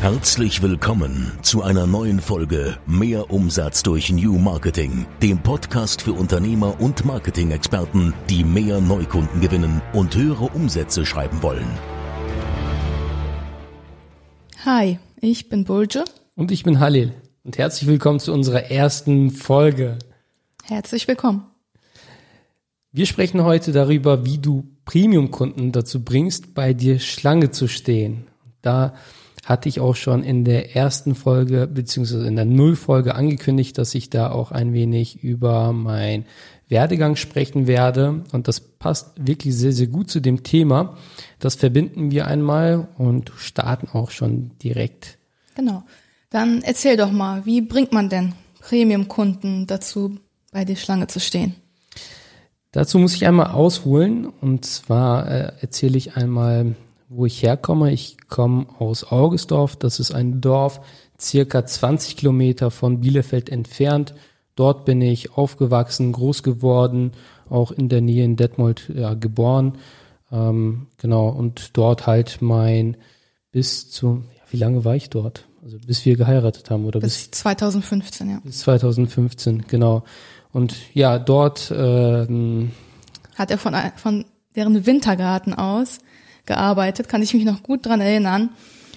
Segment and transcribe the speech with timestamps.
[0.00, 6.80] Herzlich willkommen zu einer neuen Folge Mehr Umsatz durch New Marketing, dem Podcast für Unternehmer
[6.80, 11.66] und Marketing-Experten, die mehr Neukunden gewinnen und höhere Umsätze schreiben wollen.
[14.64, 16.04] Hi, ich bin Bulge.
[16.34, 17.12] Und ich bin Halil.
[17.44, 19.98] Und herzlich willkommen zu unserer ersten Folge.
[20.64, 21.44] Herzlich willkommen.
[22.90, 28.28] Wir sprechen heute darüber, wie du Premium-Kunden dazu bringst, bei dir Schlange zu stehen.
[28.62, 28.94] Da
[29.50, 34.08] hatte ich auch schon in der ersten Folge beziehungsweise in der Nullfolge angekündigt, dass ich
[34.08, 36.24] da auch ein wenig über mein
[36.68, 38.22] Werdegang sprechen werde.
[38.30, 40.96] Und das passt wirklich sehr, sehr gut zu dem Thema.
[41.40, 45.18] Das verbinden wir einmal und starten auch schon direkt.
[45.56, 45.82] Genau.
[46.30, 50.16] Dann erzähl doch mal, wie bringt man denn Premium-Kunden dazu,
[50.52, 51.56] bei der Schlange zu stehen?
[52.70, 56.76] Dazu muss ich einmal ausholen und zwar äh, erzähle ich einmal,
[57.10, 57.92] wo ich herkomme.
[57.92, 59.76] Ich komme aus Augustorf.
[59.76, 60.80] Das ist ein Dorf
[61.20, 64.14] circa 20 Kilometer von Bielefeld entfernt.
[64.54, 67.12] Dort bin ich aufgewachsen, groß geworden,
[67.48, 69.78] auch in der Nähe in Detmold ja, geboren.
[70.32, 72.96] Ähm, genau, und dort halt mein
[73.50, 75.46] bis zu, ja, wie lange war ich dort?
[75.62, 78.40] Also bis wir geheiratet haben oder bis, bis 2015, ja.
[78.44, 80.04] Bis 2015, genau.
[80.52, 82.70] Und ja, dort ähm,
[83.34, 84.24] hat er von, von
[84.54, 85.98] deren Wintergarten aus
[86.46, 88.50] gearbeitet, kann ich mich noch gut dran erinnern.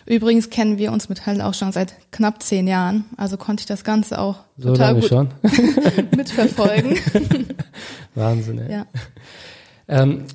[0.05, 3.67] Übrigens kennen wir uns mit Helen auch schon seit knapp zehn Jahren, also konnte ich
[3.67, 5.29] das Ganze auch so total gut schon.
[6.15, 6.97] mitverfolgen.
[8.15, 8.71] Wahnsinn, ey.
[8.71, 8.85] ja.
[9.87, 10.25] Ähm,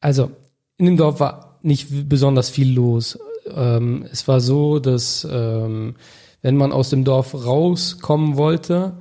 [0.00, 0.30] also
[0.76, 3.18] in dem Dorf war nicht besonders viel los.
[3.52, 5.96] Ähm, es war so, dass ähm,
[6.42, 8.98] wenn man aus dem Dorf rauskommen wollte,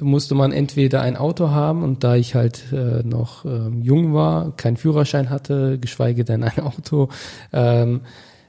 [0.00, 4.56] musste man entweder ein Auto haben und da ich halt äh, noch ähm, jung war,
[4.56, 7.08] keinen Führerschein hatte, geschweige denn ein Auto,
[7.52, 8.02] ähm,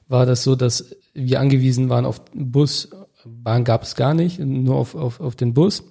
[0.07, 2.89] war das so, dass wir angewiesen waren auf Bus.
[3.25, 5.83] Bahn gab es gar nicht, nur auf, auf, auf den Bus.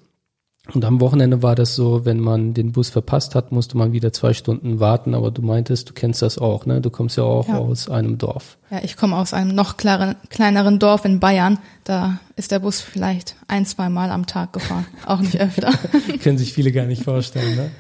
[0.73, 4.15] Und am Wochenende war das so, wenn man den Bus verpasst hat, musste man wieder
[4.15, 5.15] zwei Stunden warten.
[5.15, 6.81] Aber du meintest, du kennst das auch, ne?
[6.81, 7.59] Du kommst ja auch ja.
[7.59, 8.57] aus einem Dorf.
[8.71, 11.59] Ja, ich komme aus einem noch klaren, kleineren Dorf in Bayern.
[11.85, 14.87] Da ist der Bus vielleicht ein, zwei Mal am Tag gefahren.
[15.07, 15.71] auch nicht öfter.
[16.23, 17.71] Können sich viele gar nicht vorstellen, ne?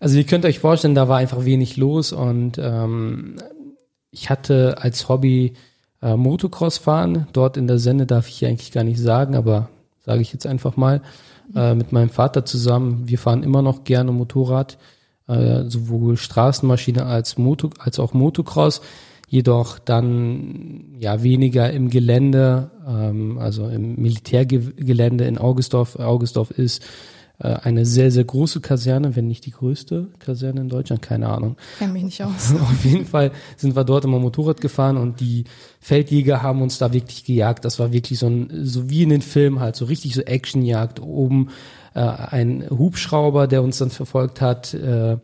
[0.00, 3.36] Also ihr könnt euch vorstellen, da war einfach wenig los und ähm,
[4.10, 5.54] ich hatte als Hobby
[6.02, 7.28] äh, Motocross fahren.
[7.32, 9.70] Dort in der Sende darf ich eigentlich gar nicht sagen, aber
[10.04, 11.00] sage ich jetzt einfach mal
[11.54, 13.02] äh, mit meinem Vater zusammen.
[13.06, 14.78] Wir fahren immer noch gerne Motorrad,
[15.28, 18.80] äh, sowohl Straßenmaschine als Moto, als auch Motocross.
[19.28, 25.96] Jedoch dann ja weniger im Gelände, ähm, also im Militärgelände in Augustdorf.
[25.96, 26.84] Augustdorf ist
[27.38, 31.56] eine sehr, sehr große Kaserne, wenn nicht die größte Kaserne in Deutschland, keine Ahnung.
[31.78, 32.54] Kenn mich nicht aus.
[32.60, 35.44] Auf jeden Fall sind wir dort immer Motorrad gefahren und die
[35.80, 37.64] Feldjäger haben uns da wirklich gejagt.
[37.66, 41.00] Das war wirklich so ein, so wie in den Filmen halt, so richtig so Actionjagd.
[41.00, 41.50] Oben
[41.94, 45.18] äh, ein Hubschrauber, der uns dann verfolgt hat, äh,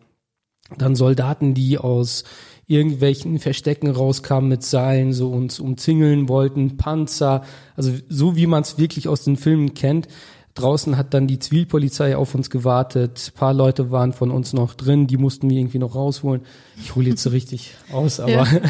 [0.76, 2.24] dann Soldaten, die aus
[2.66, 7.42] irgendwelchen Verstecken rauskamen mit Seilen, so uns umzingeln wollten, Panzer,
[7.76, 10.08] also so wie man es wirklich aus den Filmen kennt.
[10.54, 13.32] Draußen hat dann die Zivilpolizei auf uns gewartet.
[13.32, 16.42] Ein paar Leute waren von uns noch drin, die mussten wir irgendwie noch rausholen.
[16.78, 18.46] Ich hole jetzt so richtig aus, aber ja.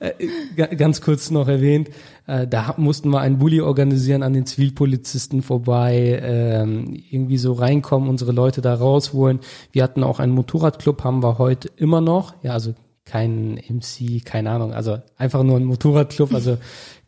[0.00, 1.90] Äh, ganz kurz noch erwähnt,
[2.26, 8.08] äh, da mussten wir einen Bulli organisieren an den Zivilpolizisten vorbei, ähm, irgendwie so reinkommen,
[8.08, 9.40] unsere Leute da rausholen.
[9.72, 12.32] Wir hatten auch einen Motorradclub, haben wir heute immer noch.
[12.42, 12.74] Ja, also
[13.04, 16.58] kein MC, keine Ahnung, also einfach nur ein Motorradclub, also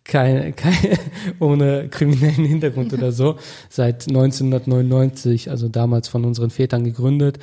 [0.05, 0.99] kein, kein,
[1.41, 3.37] ohne kriminellen Hintergrund oder so,
[3.69, 7.39] seit 1999, also damals von unseren Vätern gegründet.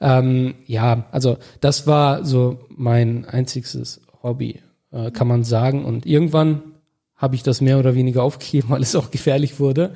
[0.00, 4.60] Ähm, ja, also das war so mein einziges Hobby,
[4.90, 5.84] äh, kann man sagen.
[5.84, 6.62] Und irgendwann
[7.16, 9.94] habe ich das mehr oder weniger aufgegeben, weil es auch gefährlich wurde.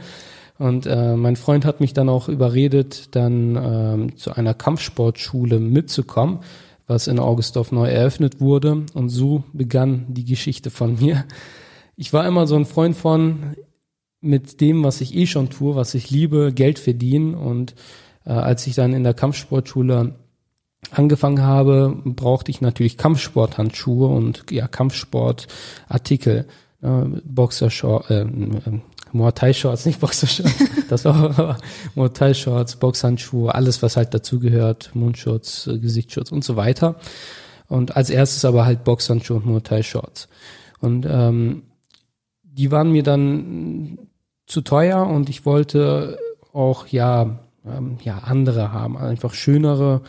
[0.59, 6.39] Und äh, mein Freund hat mich dann auch überredet, dann ähm, zu einer Kampfsportschule mitzukommen,
[6.87, 8.87] was in Augustdorf neu eröffnet wurde.
[8.95, 11.25] Und so begann die Geschichte von mir
[11.97, 13.57] ich war immer so ein Freund von
[14.21, 17.35] mit dem, was ich eh schon tue, was ich liebe, Geld verdienen.
[17.35, 17.75] Und
[18.25, 20.15] äh, als ich dann in der Kampfsportschule
[20.91, 26.47] angefangen habe, brauchte ich natürlich Kampfsporthandschuhe und ja Kampfsportartikel,
[26.83, 26.89] äh,
[27.25, 28.81] Boxershorts, äh, äh,
[29.13, 30.55] Muay Thai Shorts, nicht Boxershorts,
[30.89, 31.59] das war
[31.95, 36.97] Muay Thai Shorts, Boxhandschuhe, alles was halt dazugehört, Mundschutz, äh, Gesichtsschutz und so weiter.
[37.69, 40.29] Und als erstes aber halt Boxhandschuhe und Muay Thai Shorts.
[40.81, 41.63] Und ähm,
[42.57, 43.99] die waren mir dann
[44.47, 46.19] zu teuer und ich wollte
[46.53, 50.03] auch ja ähm, ja andere haben, einfach schönere.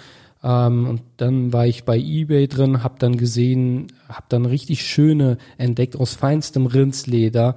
[0.44, 5.38] Ähm, und dann war ich bei eBay drin, habe dann gesehen, habe dann richtig schöne
[5.58, 7.56] entdeckt aus feinstem Rindsleder,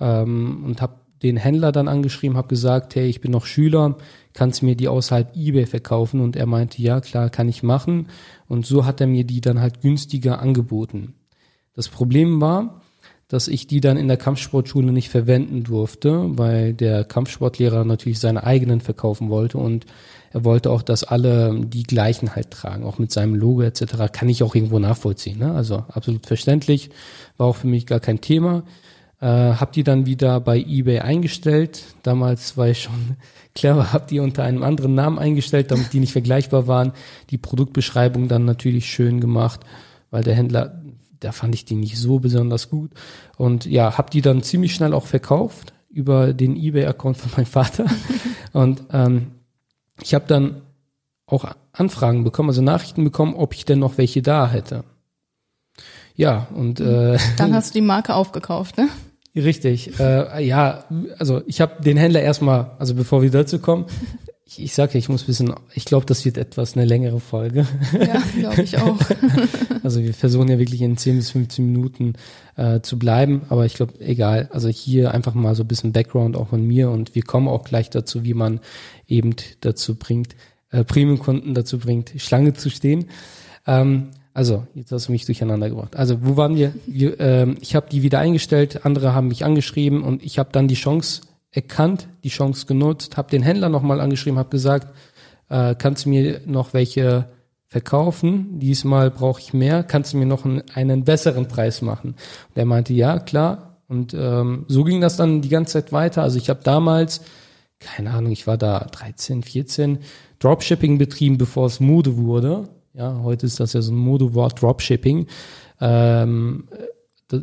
[0.00, 3.98] ähm, und habe den Händler dann angeschrieben, habe gesagt, hey, ich bin noch Schüler,
[4.32, 6.20] kannst du mir die außerhalb eBay verkaufen?
[6.20, 8.08] Und er meinte, ja, klar, kann ich machen.
[8.48, 11.14] Und so hat er mir die dann halt günstiger angeboten.
[11.74, 12.80] Das Problem war,
[13.30, 18.42] dass ich die dann in der Kampfsportschule nicht verwenden durfte, weil der Kampfsportlehrer natürlich seine
[18.42, 19.86] eigenen verkaufen wollte und
[20.32, 24.12] er wollte auch, dass alle die gleichen halt tragen, auch mit seinem Logo etc.
[24.12, 25.38] Kann ich auch irgendwo nachvollziehen.
[25.38, 25.52] Ne?
[25.52, 26.90] Also absolut verständlich,
[27.36, 28.64] war auch für mich gar kein Thema.
[29.20, 31.82] Äh, hab die dann wieder bei eBay eingestellt.
[32.02, 33.16] Damals war ich schon
[33.54, 36.92] clever, hab die unter einem anderen Namen eingestellt, damit die nicht vergleichbar waren.
[37.30, 39.60] Die Produktbeschreibung dann natürlich schön gemacht,
[40.10, 40.79] weil der Händler,
[41.20, 42.90] da fand ich die nicht so besonders gut.
[43.36, 47.86] Und ja, hab die dann ziemlich schnell auch verkauft über den eBay-Account von meinem Vater.
[48.52, 49.32] Und ähm,
[50.02, 50.62] ich habe dann
[51.26, 54.84] auch Anfragen bekommen, also Nachrichten bekommen, ob ich denn noch welche da hätte.
[56.16, 58.88] Ja, und äh, dann hast du die Marke aufgekauft, ne?
[59.34, 59.98] Richtig.
[60.00, 60.84] Äh, ja,
[61.18, 63.86] also ich habe den Händler erstmal, also bevor wir dazu kommen,
[64.50, 67.66] ich, ich sage, ich muss bisschen, ich glaube, das wird etwas eine längere Folge.
[67.92, 68.98] Ja, glaube ich auch.
[69.82, 72.14] also wir versuchen ja wirklich in 10 bis 15 Minuten
[72.56, 74.48] äh, zu bleiben, aber ich glaube, egal.
[74.52, 77.62] Also hier einfach mal so ein bisschen Background auch von mir und wir kommen auch
[77.62, 78.60] gleich dazu, wie man
[79.06, 80.34] eben dazu bringt,
[80.70, 83.06] äh, Premium-Kunden dazu bringt, Schlange zu stehen.
[83.66, 85.96] Ähm, also, jetzt hast du mich durcheinander gebracht.
[85.96, 86.72] Also, wo waren wir?
[86.86, 90.68] wir ähm, ich habe die wieder eingestellt, andere haben mich angeschrieben und ich habe dann
[90.68, 94.94] die Chance erkannt, die Chance genutzt, habe den Händler nochmal angeschrieben, habe gesagt,
[95.48, 97.28] äh, kannst du mir noch welche
[97.66, 98.58] verkaufen?
[98.58, 102.10] Diesmal brauche ich mehr, kannst du mir noch einen, einen besseren Preis machen?
[102.48, 103.78] Und er meinte, ja, klar.
[103.88, 106.22] Und ähm, so ging das dann die ganze Zeit weiter.
[106.22, 107.22] Also ich habe damals,
[107.80, 109.98] keine Ahnung, ich war da 13, 14,
[110.38, 112.68] Dropshipping betrieben, bevor es Mode wurde.
[112.92, 115.26] Ja, heute ist das ja so ein Modewort Dropshipping.
[115.80, 116.68] Ähm,
[117.28, 117.42] das,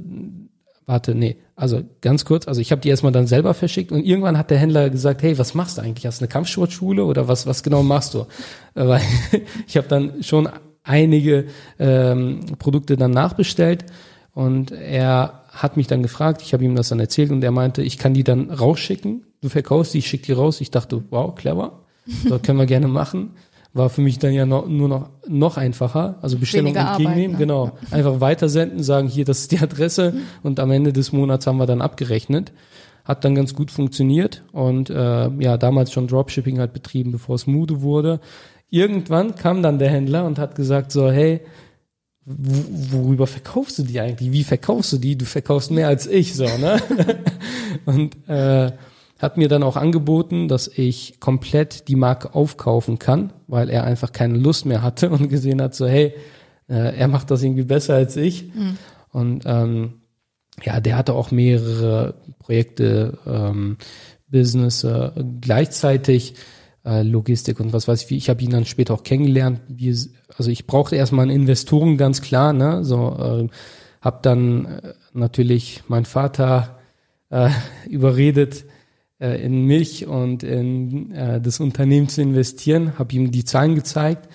[0.87, 4.37] warte, nee, also ganz kurz, also ich habe die erstmal dann selber verschickt und irgendwann
[4.37, 6.07] hat der Händler gesagt, hey, was machst du eigentlich?
[6.07, 8.25] Hast du eine Kampfsportschule oder was, was genau machst du?
[8.73, 9.01] Weil
[9.67, 10.49] ich habe dann schon
[10.83, 11.45] einige
[11.77, 13.85] ähm, Produkte dann nachbestellt
[14.33, 17.81] und er hat mich dann gefragt, ich habe ihm das dann erzählt und er meinte,
[17.81, 20.61] ich kann die dann rausschicken, du verkaufst die, ich schicke die raus.
[20.61, 21.83] Ich dachte, wow, clever,
[22.29, 23.31] das können wir gerne machen
[23.77, 26.17] war für mich dann ja noch, nur noch, noch einfacher.
[26.21, 27.53] Also Bestellung Weniger entgegennehmen, Arbeit, ne?
[27.53, 27.71] genau.
[27.91, 30.21] Einfach weitersenden, sagen, hier, das ist die Adresse mhm.
[30.43, 32.51] und am Ende des Monats haben wir dann abgerechnet.
[33.05, 37.47] Hat dann ganz gut funktioniert und äh, ja, damals schon Dropshipping halt betrieben, bevor es
[37.47, 38.19] Mude wurde.
[38.69, 41.39] Irgendwann kam dann der Händler und hat gesagt so, hey,
[42.25, 44.33] worüber verkaufst du die eigentlich?
[44.33, 45.17] Wie verkaufst du die?
[45.17, 46.81] Du verkaufst mehr als ich, so, ne?
[47.85, 48.73] und äh,
[49.19, 54.11] hat mir dann auch angeboten, dass ich komplett die Marke aufkaufen kann, weil er einfach
[54.11, 56.13] keine Lust mehr hatte und gesehen hat, so hey,
[56.69, 58.53] äh, er macht das irgendwie besser als ich.
[58.53, 58.77] Mhm.
[59.11, 59.93] Und ähm,
[60.63, 63.77] ja, der hatte auch mehrere Projekte, ähm,
[64.29, 66.35] Business äh, gleichzeitig,
[66.85, 68.17] äh, Logistik und was weiß ich.
[68.17, 69.61] Ich habe ihn dann später auch kennengelernt.
[69.67, 69.95] Wie,
[70.37, 72.53] also ich brauchte erstmal einen Investoren, ganz klar.
[72.53, 72.83] Ne?
[72.83, 73.47] So äh,
[74.01, 74.81] habe dann
[75.13, 76.77] natürlich mein Vater
[77.29, 77.49] äh,
[77.89, 78.65] überredet,
[79.19, 84.29] äh, in mich und in äh, das Unternehmen zu investieren, habe ihm die Zahlen gezeigt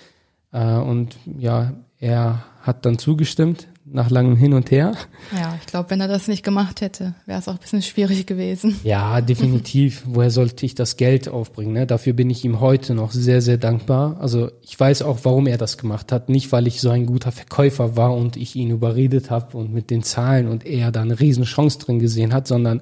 [0.51, 4.93] äh, und ja, er hat dann zugestimmt nach langem Hin und Her.
[5.37, 8.25] Ja, ich glaube, wenn er das nicht gemacht hätte, wäre es auch ein bisschen schwierig
[8.25, 8.79] gewesen.
[8.83, 10.03] Ja, definitiv.
[10.07, 11.73] Woher sollte ich das Geld aufbringen?
[11.73, 11.85] Ne?
[11.85, 14.17] Dafür bin ich ihm heute noch sehr, sehr dankbar.
[14.21, 16.29] Also ich weiß auch, warum er das gemacht hat.
[16.29, 19.89] Nicht, weil ich so ein guter Verkäufer war und ich ihn überredet habe und mit
[19.89, 22.81] den Zahlen und er da eine Riesenchance drin gesehen hat, sondern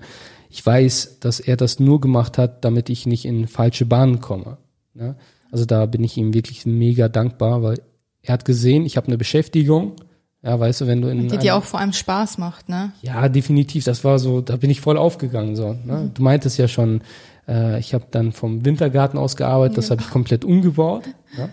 [0.52, 4.58] ich weiß, dass er das nur gemacht hat, damit ich nicht in falsche Bahnen komme.
[4.94, 5.16] Ne?
[5.50, 7.82] Also da bin ich ihm wirklich mega dankbar, weil
[8.22, 9.96] er hat gesehen, ich habe eine Beschäftigung.
[10.44, 12.92] Ja, weißt du, wenn du in die dir auch vor allem Spaß macht, ne?
[13.02, 13.86] Ja, definitiv.
[13.86, 15.74] Das war so, da bin ich voll aufgegangen so.
[15.74, 15.94] Ne?
[15.94, 16.14] Mhm.
[16.16, 17.02] Du meintest ja schon,
[17.48, 19.92] äh, ich habe dann vom Wintergarten aus gearbeitet, das ja.
[19.92, 21.04] habe ich komplett umgebaut.
[21.38, 21.50] Ne?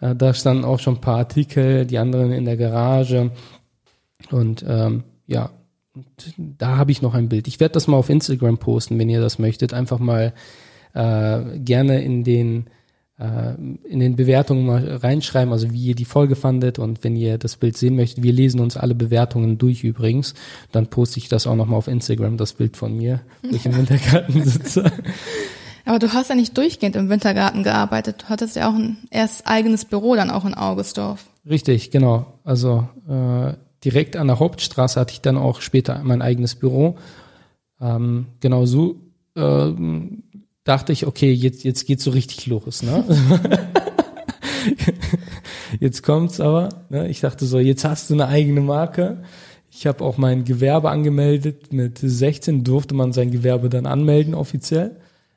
[0.00, 3.30] Äh, da standen auch schon ein paar Artikel, die anderen in der Garage
[4.30, 5.50] und ähm, ja,
[6.36, 7.48] da habe ich noch ein Bild.
[7.48, 9.72] Ich werde das mal auf Instagram posten, wenn ihr das möchtet.
[9.72, 10.32] Einfach mal
[10.92, 12.66] äh, gerne in den
[13.18, 13.54] äh,
[13.88, 17.56] in den Bewertungen mal reinschreiben, also wie ihr die Folge fandet und wenn ihr das
[17.56, 20.34] Bild sehen möchtet, wir lesen uns alle Bewertungen durch übrigens,
[20.72, 23.76] dann poste ich das auch nochmal auf Instagram, das Bild von mir, wo ich im
[23.76, 24.90] Wintergarten sitze.
[25.84, 29.46] Aber du hast ja nicht durchgehend im Wintergarten gearbeitet, du hattest ja auch ein erst
[29.46, 31.26] eigenes Büro dann auch in Augustdorf.
[31.48, 32.40] Richtig, genau.
[32.42, 33.52] Also äh,
[33.84, 36.96] direkt an der Hauptstraße hatte ich dann auch später mein eigenes Büro.
[37.80, 39.00] Ähm, genau so
[39.34, 39.72] äh,
[40.64, 42.82] dachte ich, okay, jetzt, jetzt geht's so richtig los.
[42.82, 43.04] Ne?
[45.80, 46.70] jetzt kommt's aber.
[46.88, 47.08] Ne?
[47.08, 49.22] Ich dachte so, jetzt hast du eine eigene Marke.
[49.70, 51.72] Ich habe auch mein Gewerbe angemeldet.
[51.72, 54.96] Mit 16 durfte man sein Gewerbe dann anmelden offiziell,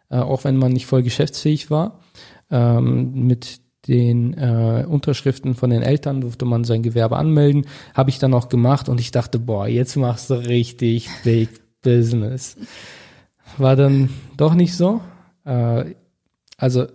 [0.09, 1.99] äh, auch wenn man nicht voll geschäftsfähig war.
[2.49, 7.65] Ähm, mit den äh, Unterschriften von den Eltern durfte man sein Gewerbe anmelden.
[7.93, 11.49] Habe ich dann auch gemacht und ich dachte, boah, jetzt machst du richtig Big
[11.81, 12.57] Business.
[13.57, 15.01] War dann doch nicht so.
[15.45, 15.95] Äh,
[16.57, 16.87] also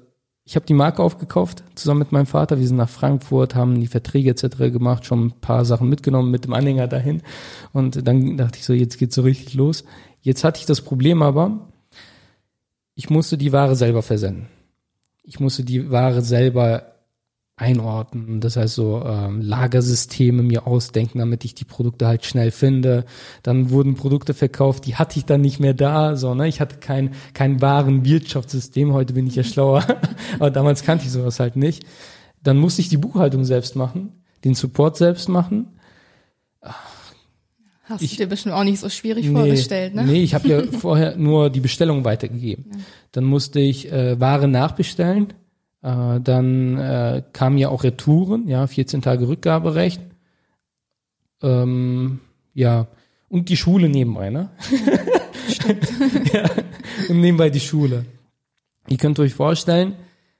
[0.44, 2.58] ich habe die Marke aufgekauft, zusammen mit meinem Vater.
[2.58, 4.72] Wir sind nach Frankfurt, haben die Verträge etc.
[4.72, 7.22] gemacht, schon ein paar Sachen mitgenommen mit dem Anhänger dahin.
[7.72, 9.84] Und dann dachte ich so, jetzt geht's so richtig los.
[10.20, 11.68] Jetzt hatte ich das Problem aber,
[12.94, 14.48] ich musste die Ware selber versenden.
[15.22, 16.92] Ich musste die Ware selber
[17.56, 18.40] einordnen.
[18.40, 23.04] Das heißt so ähm, Lagersysteme mir ausdenken, damit ich die Produkte halt schnell finde.
[23.42, 26.16] Dann wurden Produkte verkauft, die hatte ich dann nicht mehr da.
[26.16, 26.48] So, ne?
[26.48, 28.92] Ich hatte kein, kein wahren Wirtschaftssystem.
[28.92, 29.84] Heute bin ich ja schlauer.
[30.38, 31.84] Aber damals kannte ich sowas halt nicht.
[32.42, 35.78] Dann musste ich die Buchhaltung selbst machen, den Support selbst machen.
[37.92, 40.04] Hast ich, du dir bestimmt auch nicht so schwierig nee, vorgestellt, ne?
[40.04, 42.66] Nee, ich habe ja vorher nur die Bestellung weitergegeben.
[42.70, 42.78] Ja.
[43.12, 45.32] Dann musste ich äh, Ware nachbestellen
[45.82, 50.00] äh, dann äh, kamen ja auch Retouren, ja, 14 Tage Rückgaberecht.
[51.42, 52.20] Ähm,
[52.54, 52.86] ja,
[53.28, 54.50] und die Schule nebenbei, ne?
[55.48, 55.92] Stimmt.
[56.32, 56.48] ja,
[57.08, 58.04] und nebenbei die Schule.
[58.88, 59.94] Ihr könnt euch vorstellen,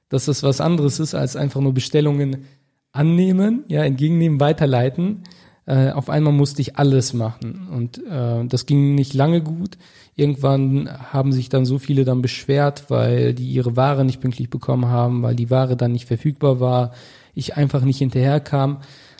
[0.07, 2.45] dass das was anderes ist, als einfach nur Bestellungen
[2.93, 5.23] annehmen, ja, entgegennehmen, weiterleiten.
[5.65, 9.77] Äh, auf einmal musste ich alles machen und äh, das ging nicht lange gut.
[10.15, 14.87] Irgendwann haben sich dann so viele dann beschwert, weil die ihre Ware nicht pünktlich bekommen
[14.87, 16.91] haben, weil die Ware dann nicht verfügbar war,
[17.33, 18.79] ich einfach nicht hinterherkam.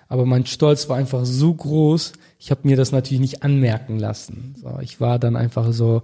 [0.10, 4.54] Aber mein Stolz war einfach so groß, ich habe mir das natürlich nicht anmerken lassen.
[4.62, 6.02] So, ich war dann einfach so,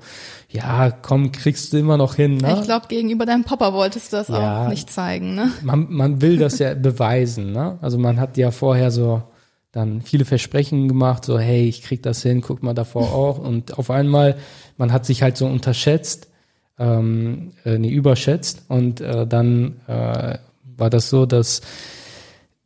[0.50, 2.38] ja, komm, kriegst du immer noch hin.
[2.38, 2.56] Ne?
[2.60, 5.36] Ich glaube, gegenüber deinem Papa wolltest du das ja, auch nicht zeigen.
[5.36, 5.52] Ne?
[5.64, 7.52] Man, man will das ja beweisen.
[7.52, 7.78] Ne?
[7.82, 9.22] Also man hat ja vorher so
[9.72, 13.38] dann viele Versprechen gemacht, so hey, ich krieg das hin, guck mal davor auch.
[13.38, 14.38] Und auf einmal
[14.78, 16.30] man hat sich halt so unterschätzt,
[16.78, 20.38] ähm, äh, nee, überschätzt und äh, dann äh,
[20.78, 21.62] war das so, dass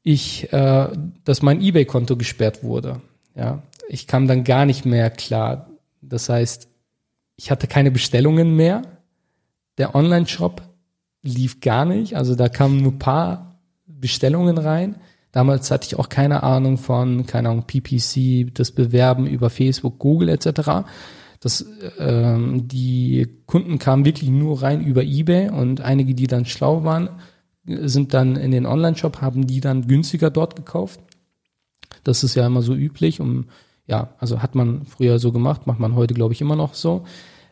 [0.03, 0.87] ich, äh,
[1.23, 3.01] dass mein eBay-Konto gesperrt wurde.
[3.35, 5.69] Ja, ich kam dann gar nicht mehr klar.
[6.01, 6.67] Das heißt,
[7.35, 8.83] ich hatte keine Bestellungen mehr.
[9.79, 10.61] Der Online-Shop
[11.23, 12.15] lief gar nicht.
[12.15, 14.97] Also da kamen nur paar Bestellungen rein.
[15.33, 20.29] Damals hatte ich auch keine Ahnung von, keine Ahnung, PPC, das Bewerben über Facebook, Google
[20.29, 20.85] etc.
[21.39, 21.65] Das,
[21.99, 27.09] ähm, die Kunden kamen wirklich nur rein über eBay und einige, die dann schlau waren,
[27.65, 30.99] sind dann in den Online-Shop, haben die dann günstiger dort gekauft.
[32.03, 33.47] Das ist ja immer so üblich, um
[33.87, 37.05] ja, also hat man früher so gemacht, macht man heute, glaube ich, immer noch so.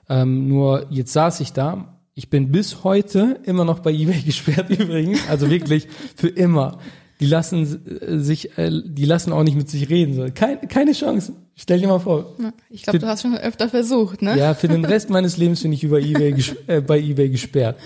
[0.07, 1.97] Ähm, nur jetzt saß ich da.
[2.13, 6.77] Ich bin bis heute immer noch bei eBay gesperrt übrigens, also wirklich für immer
[7.21, 10.15] die lassen äh, sich, äh, die lassen auch nicht mit sich reden.
[10.15, 10.27] So.
[10.33, 11.33] Kein, keine Chance.
[11.55, 12.35] Stell dir mal vor.
[12.69, 14.37] Ich glaube, du hast schon öfter versucht, ne?
[14.37, 16.35] Ja, für den Rest meines Lebens bin ich über eBay
[16.67, 17.77] äh, bei eBay gesperrt.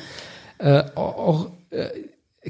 [0.57, 1.89] Äh, auch äh,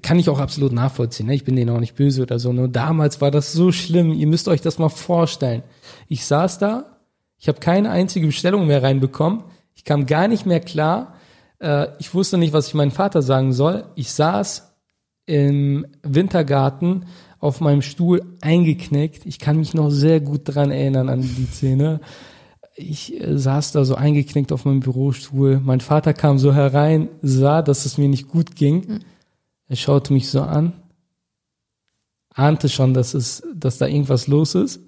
[0.02, 1.28] kann ich auch absolut nachvollziehen.
[1.28, 1.36] Ne?
[1.36, 2.54] Ich bin denen auch nicht böse oder so.
[2.54, 4.14] Nur damals war das so schlimm.
[4.14, 5.64] Ihr müsst euch das mal vorstellen.
[6.08, 6.98] Ich saß da,
[7.40, 9.44] ich habe keine einzige Bestellung mehr reinbekommen.
[9.74, 11.16] Ich kam gar nicht mehr klar.
[11.60, 13.86] Äh, ich wusste nicht, was ich meinem Vater sagen soll.
[13.96, 14.75] Ich saß
[15.26, 17.06] im Wintergarten
[17.40, 19.26] auf meinem Stuhl eingeknickt.
[19.26, 22.00] Ich kann mich noch sehr gut dran erinnern an die Szene.
[22.76, 25.60] Ich äh, saß da so eingeknickt auf meinem Bürostuhl.
[25.64, 28.86] Mein Vater kam so herein, sah, dass es mir nicht gut ging.
[28.88, 29.00] Mhm.
[29.68, 30.74] Er schaute mich so an,
[32.34, 34.82] ahnte schon, dass es, dass da irgendwas los ist.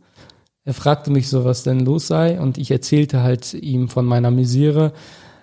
[0.64, 4.32] Er fragte mich so, was denn los sei, und ich erzählte halt ihm von meiner
[4.32, 4.94] Misere,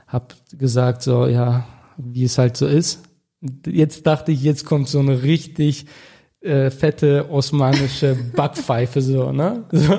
[0.07, 3.01] hab gesagt so, ja, wie es halt so ist
[3.67, 5.87] jetzt dachte ich, jetzt kommt so eine richtig
[6.41, 9.65] äh, fette osmanische Backpfeife so, ne?
[9.73, 9.99] So.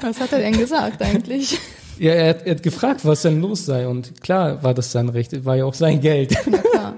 [0.00, 1.58] was hat er denn gesagt eigentlich?
[2.00, 5.08] Ja, er hat, er hat gefragt, was denn los sei und klar war das sein
[5.08, 6.32] Recht, war ja auch sein Geld.
[6.48, 6.94] Na klar.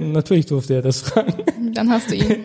[0.00, 1.44] Natürlich durfte er das fragen.
[1.74, 2.44] Dann hast du ihm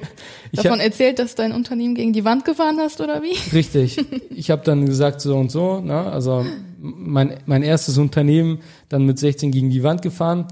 [0.54, 3.36] davon hab, erzählt, dass dein Unternehmen gegen die Wand gefahren hast oder wie?
[3.52, 3.98] Richtig.
[4.30, 6.00] Ich habe dann gesagt so und so, ne?
[6.00, 6.46] also
[6.78, 10.46] mein mein erstes Unternehmen dann mit 16 gegen die Wand gefahren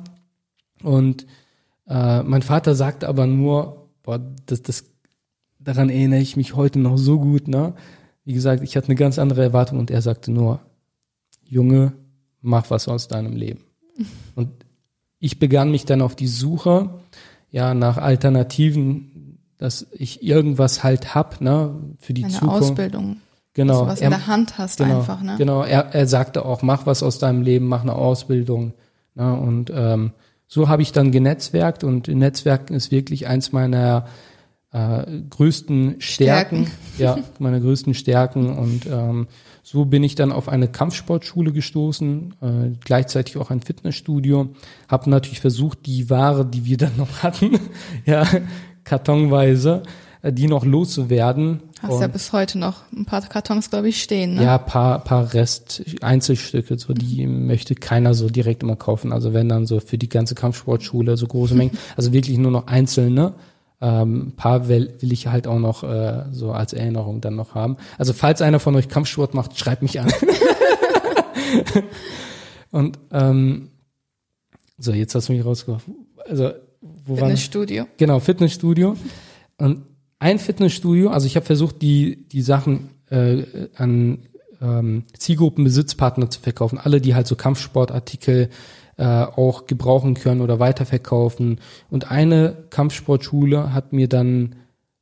[0.83, 1.25] und
[1.87, 4.85] äh, mein Vater sagte aber nur, boah, das, das,
[5.59, 7.73] daran erinnere ich mich heute noch so gut, ne?
[8.25, 10.59] Wie gesagt, ich hatte eine ganz andere Erwartung und er sagte nur,
[11.45, 11.93] Junge,
[12.41, 13.63] mach was aus deinem Leben.
[14.35, 14.49] Und
[15.19, 16.89] ich begann mich dann auf die Suche,
[17.49, 22.71] ja, nach Alternativen, dass ich irgendwas halt hab, ne, für die Eine Zukunft.
[22.71, 23.17] Ausbildung.
[23.53, 23.73] Genau.
[23.73, 25.35] Dass du was er, in der Hand hast genau, einfach, ne?
[25.37, 25.63] Genau.
[25.63, 28.73] Er, er sagte auch, mach was aus deinem Leben, mach eine Ausbildung,
[29.15, 30.11] ne, und ähm,
[30.47, 34.05] so habe ich dann genetzwerkt und Netzwerken ist wirklich eins meiner
[34.71, 36.71] äh, größten Stärken, Stärken.
[36.97, 38.57] ja, meine größten Stärken.
[38.57, 39.27] Und ähm,
[39.63, 44.49] so bin ich dann auf eine Kampfsportschule gestoßen, äh, gleichzeitig auch ein Fitnessstudio,
[44.87, 47.59] habe natürlich versucht, die Ware, die wir dann noch hatten,
[48.05, 48.25] ja,
[48.83, 49.83] kartonweise,
[50.31, 51.61] die noch loszuwerden.
[51.81, 54.35] Hast und, ja bis heute noch ein paar Kartons, glaube ich, stehen.
[54.35, 54.43] Ne?
[54.43, 57.47] Ja, paar, paar Rest, Einzelstücke, so die mhm.
[57.47, 59.11] möchte keiner so direkt immer kaufen.
[59.11, 62.67] Also wenn dann so für die ganze Kampfsportschule so große Mengen, also wirklich nur noch
[62.67, 63.33] einzelne.
[63.79, 67.77] Ähm, paar will, will ich halt auch noch äh, so als Erinnerung dann noch haben.
[67.99, 70.11] Also falls einer von euch Kampfsport macht, schreibt mich an.
[72.71, 73.69] Und ähm,
[74.79, 76.07] so, jetzt hast du mich rausgeworfen.
[76.27, 77.83] Also wo Fitnessstudio.
[77.83, 78.95] War genau, Fitnessstudio.
[79.57, 79.83] Und
[80.19, 83.43] ein Fitnessstudio, also ich habe versucht, die, die Sachen äh,
[83.75, 84.19] an
[84.61, 86.77] ähm, Zielgruppenbesitzpartner zu verkaufen.
[86.77, 88.49] Alle, die halt so Kampfsportartikel
[88.97, 91.59] äh, auch gebrauchen können oder weiterverkaufen.
[91.89, 94.55] Und eine Kampfsportschule hat mir dann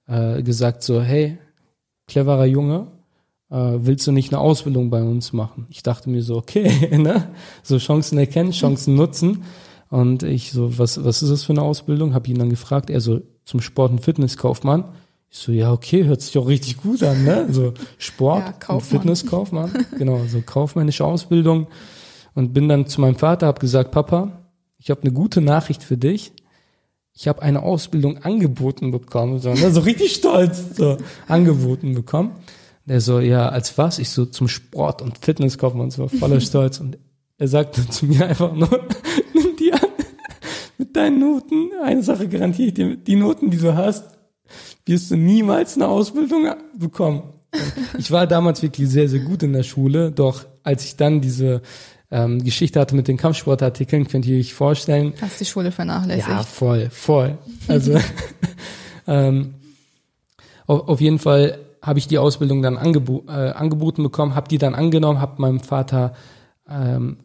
[0.07, 1.37] äh, gesagt so, hey,
[2.07, 2.87] cleverer Junge,
[3.49, 5.65] äh, willst du nicht eine Ausbildung bei uns machen?
[5.69, 7.29] Ich dachte mir so, okay, ne?
[7.63, 9.43] so Chancen erkennen, Chancen nutzen.
[9.89, 12.13] Und ich so, was, was ist das für eine Ausbildung?
[12.13, 14.85] Habe ihn dann gefragt, er so, zum Sport- und Fitnesskaufmann.
[15.35, 17.47] Ich so, ja, okay, hört sich auch richtig gut an, ne?
[17.51, 19.69] So Sport ja, und Fitnesskaufmann.
[19.97, 21.67] Genau, so kaufmännische Ausbildung.
[22.35, 24.45] Und bin dann zu meinem Vater, habe gesagt, Papa,
[24.77, 26.31] ich habe eine gute Nachricht für dich.
[27.11, 29.71] Ich habe eine Ausbildung angeboten bekommen, so, ne?
[29.71, 30.95] so richtig stolz, so
[31.27, 32.31] angeboten bekommen.
[32.85, 33.99] Der so, ja, als was?
[33.99, 36.79] Ich so, zum Sport- und Fitnesskaufmann, so voller Stolz.
[36.79, 36.97] Und
[37.37, 38.69] er sagte zu mir einfach nur,
[39.33, 39.89] nimm die an
[40.77, 41.71] mit deinen Noten.
[41.83, 44.14] Eine Sache garantiere ich dir, die Noten, die du hast,
[44.85, 47.23] wirst du niemals eine Ausbildung bekommen.
[47.97, 51.61] Ich war damals wirklich sehr, sehr gut in der Schule, doch als ich dann diese
[52.11, 55.13] ähm, Geschichte hatte mit den Kampfsportartikeln, könnt ihr euch vorstellen.
[55.21, 56.27] Hast die Schule vernachlässigt.
[56.27, 57.37] Ja, voll, voll.
[57.67, 57.97] Also
[59.07, 59.55] ähm,
[60.67, 64.57] auf, auf jeden Fall habe ich die Ausbildung dann angebo äh, angeboten bekommen, habe die
[64.57, 66.13] dann angenommen, habe meinem Vater
[66.69, 67.17] ähm,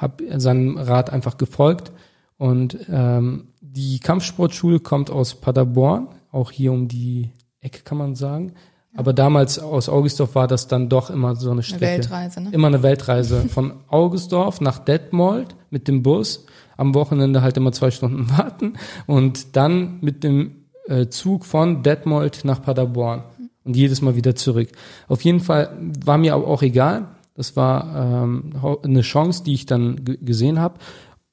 [0.00, 1.92] hab seinem Rat einfach gefolgt
[2.38, 8.52] und ähm, die Kampfsportschule kommt aus Paderborn, auch hier um die Ecke kann man sagen.
[8.96, 11.86] Aber damals aus Augustdorf war das dann doch immer so eine Strecke.
[11.86, 12.50] Eine Weltreise, ne?
[12.52, 13.42] Immer eine Weltreise.
[13.48, 16.46] Von Augustdorf nach Detmold mit dem Bus.
[16.78, 18.74] Am Wochenende halt immer zwei Stunden warten.
[19.06, 23.24] Und dann mit dem äh, Zug von Detmold nach Paderborn.
[23.64, 24.68] Und jedes Mal wieder zurück.
[25.08, 27.08] Auf jeden Fall war mir aber auch egal.
[27.34, 30.78] Das war ähm, eine Chance, die ich dann gesehen habe.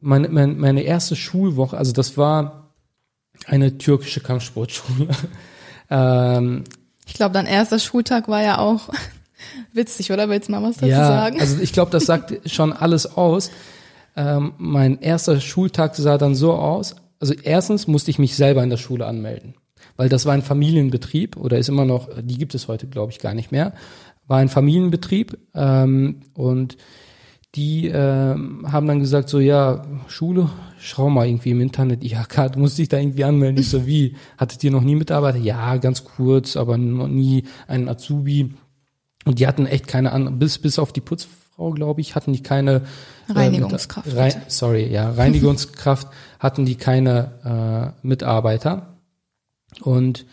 [0.01, 2.62] Meine, meine, meine erste Schulwoche, also das war
[3.47, 5.08] eine türkische Kampfsportschule.
[5.89, 6.63] ähm,
[7.06, 8.89] ich glaube, dein erster Schultag war ja auch
[9.73, 10.29] witzig, oder?
[10.29, 11.39] Willst du mal was dazu ja, sagen?
[11.39, 13.51] Also ich glaube, das sagt schon alles aus.
[14.15, 16.95] Ähm, mein erster Schultag sah dann so aus.
[17.19, 19.56] Also erstens musste ich mich selber in der Schule anmelden,
[19.95, 23.19] weil das war ein Familienbetrieb oder ist immer noch, die gibt es heute, glaube ich,
[23.19, 23.73] gar nicht mehr.
[24.27, 26.77] War ein Familienbetrieb ähm, und
[27.56, 28.36] die äh,
[28.66, 32.89] haben dann gesagt, so ja, Schule, schau mal irgendwie im Internet, ja, du musst dich
[32.89, 33.60] da irgendwie anmelden.
[33.60, 34.16] Ich so, wie?
[34.38, 35.38] Hattet ihr noch nie Mitarbeiter?
[35.38, 38.54] Ja, ganz kurz, aber noch nie einen Azubi.
[39.26, 42.44] Und die hatten echt keine an bis bis auf die Putzfrau, glaube ich, hatten die
[42.44, 42.82] keine
[43.30, 44.08] äh, Reinigungskraft.
[44.08, 46.08] Äh, Rein, sorry, ja, Reinigungskraft
[46.39, 48.98] hatten die keine äh, Mitarbeiter.
[49.82, 50.26] Und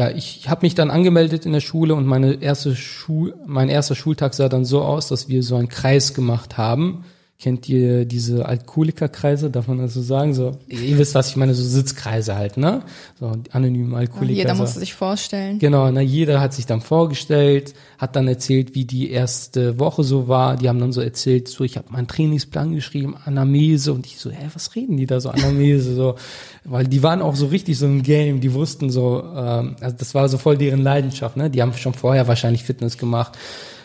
[0.00, 3.94] ja, ich habe mich dann angemeldet in der Schule und meine erste Schul, mein erster
[3.94, 7.04] Schultag sah dann so aus, dass wir so einen Kreis gemacht haben
[7.40, 10.34] Kennt ihr diese Alkoholikerkreise, darf man das so sagen?
[10.34, 12.82] So, ihr wisst, was ich meine, so Sitzkreise halt, ne?
[13.18, 14.36] So anonyme Alkoholiker.
[14.36, 15.58] jeder musste sich vorstellen.
[15.58, 20.28] Genau, na, jeder hat sich dann vorgestellt, hat dann erzählt, wie die erste Woche so
[20.28, 20.56] war.
[20.56, 24.30] Die haben dann so erzählt, so, ich habe meinen Trainingsplan geschrieben, Anamese und ich so,
[24.30, 26.16] hä, was reden die da so, Anamese, so,
[26.64, 30.14] weil die waren auch so richtig so im Game, die wussten so, ähm, also das
[30.14, 31.48] war so voll deren Leidenschaft, ne?
[31.48, 33.38] Die haben schon vorher wahrscheinlich Fitness gemacht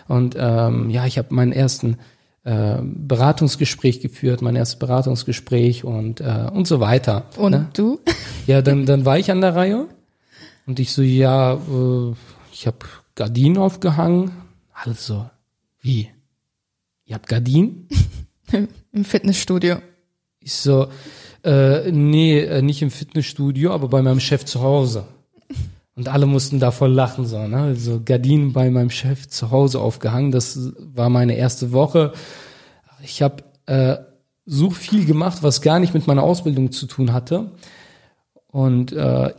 [0.10, 1.98] und ähm, ja, ich habe meinen ersten
[2.46, 7.26] äh, Beratungsgespräch geführt, mein erstes Beratungsgespräch und und, und so weiter.
[7.38, 7.68] Und ne?
[7.74, 8.00] du?
[8.48, 9.88] Ja, dann, dann war ich an der Reihe
[10.68, 12.14] und ich so, ja, äh,
[12.54, 12.78] ich habe
[13.16, 14.32] Gardinen aufgehangen.
[14.72, 15.28] Alles so,
[15.82, 16.12] wie?
[17.06, 17.88] Ihr habt Gardinen?
[18.92, 19.78] Im Fitnessstudio.
[20.40, 20.88] Ich so,
[21.44, 25.06] äh, nee, äh, nicht im Fitnessstudio, aber bei meinem Chef zu Hause.
[25.96, 27.58] Und alle mussten da voll lachen, so, ne?
[27.58, 30.32] Also Gardinen bei meinem Chef zu Hause aufgehangen.
[30.32, 32.12] Das war meine erste Woche.
[33.02, 33.98] Ich habe äh,
[34.46, 37.52] so viel gemacht, was gar nicht mit meiner Ausbildung zu tun hatte.
[38.48, 39.34] Und äh,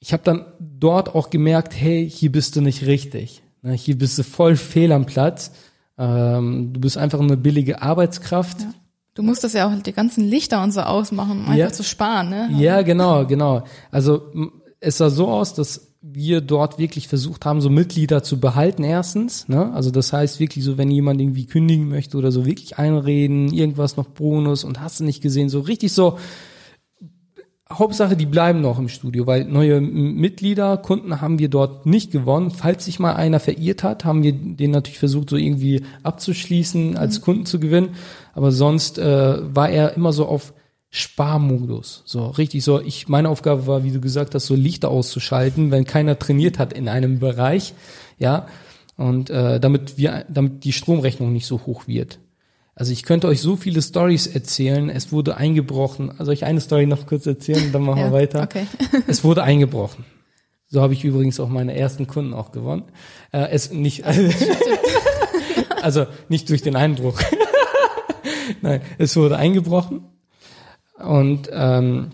[0.00, 3.42] ich habe dann dort auch gemerkt, hey, hier bist du nicht richtig.
[3.62, 3.72] Ne?
[3.72, 5.52] Hier bist du voll fehl am Platz.
[5.98, 8.62] Ähm, du bist einfach eine billige Arbeitskraft.
[8.62, 8.72] Ja.
[9.14, 11.64] Du musst das ja auch die ganzen Lichter und so ausmachen, um ja.
[11.64, 12.50] einfach zu sparen, ne?
[12.52, 13.64] Ja, genau, genau.
[13.90, 14.30] Also
[14.80, 19.48] es sah so aus, dass wir dort wirklich versucht haben, so Mitglieder zu behalten erstens.
[19.48, 19.72] Ne?
[19.72, 23.96] Also das heißt wirklich so, wenn jemand irgendwie kündigen möchte oder so wirklich einreden, irgendwas
[23.96, 26.18] noch Bonus und hast du nicht gesehen, so richtig so.
[27.70, 32.50] Hauptsache, die bleiben noch im Studio, weil neue Mitglieder, Kunden haben wir dort nicht gewonnen.
[32.50, 37.18] Falls sich mal einer verirrt hat, haben wir den natürlich versucht, so irgendwie abzuschließen, als
[37.18, 37.24] mhm.
[37.24, 37.90] Kunden zu gewinnen.
[38.32, 40.54] Aber sonst äh, war er immer so auf
[40.90, 42.02] Sparmodus.
[42.06, 42.80] So richtig so.
[42.80, 46.72] Ich meine Aufgabe war, wie du gesagt hast, so Lichter auszuschalten, wenn keiner trainiert hat
[46.72, 47.74] in einem Bereich,
[48.18, 48.46] ja.
[48.96, 52.18] Und äh, damit wir, damit die Stromrechnung nicht so hoch wird.
[52.74, 54.88] Also ich könnte euch so viele Stories erzählen.
[54.88, 56.12] Es wurde eingebrochen.
[56.18, 58.42] Also ich eine Story noch kurz erzählen, dann machen ja, wir weiter.
[58.42, 58.66] Okay.
[59.06, 60.04] es wurde eingebrochen.
[60.68, 62.84] So habe ich übrigens auch meine ersten Kunden auch gewonnen.
[63.30, 64.22] Äh, es nicht, also,
[65.82, 67.20] also nicht durch den Eindruck.
[68.62, 70.02] Nein, es wurde eingebrochen
[70.98, 72.08] und ähm,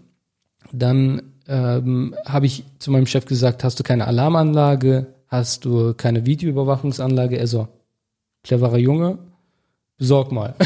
[0.73, 6.27] dann ähm, habe ich zu meinem Chef gesagt, hast du keine Alarmanlage, hast du keine
[6.27, 7.37] Videoüberwachungsanlage?
[7.37, 7.69] Er so,
[8.43, 9.19] cleverer Junge,
[9.99, 10.55] besorg mal.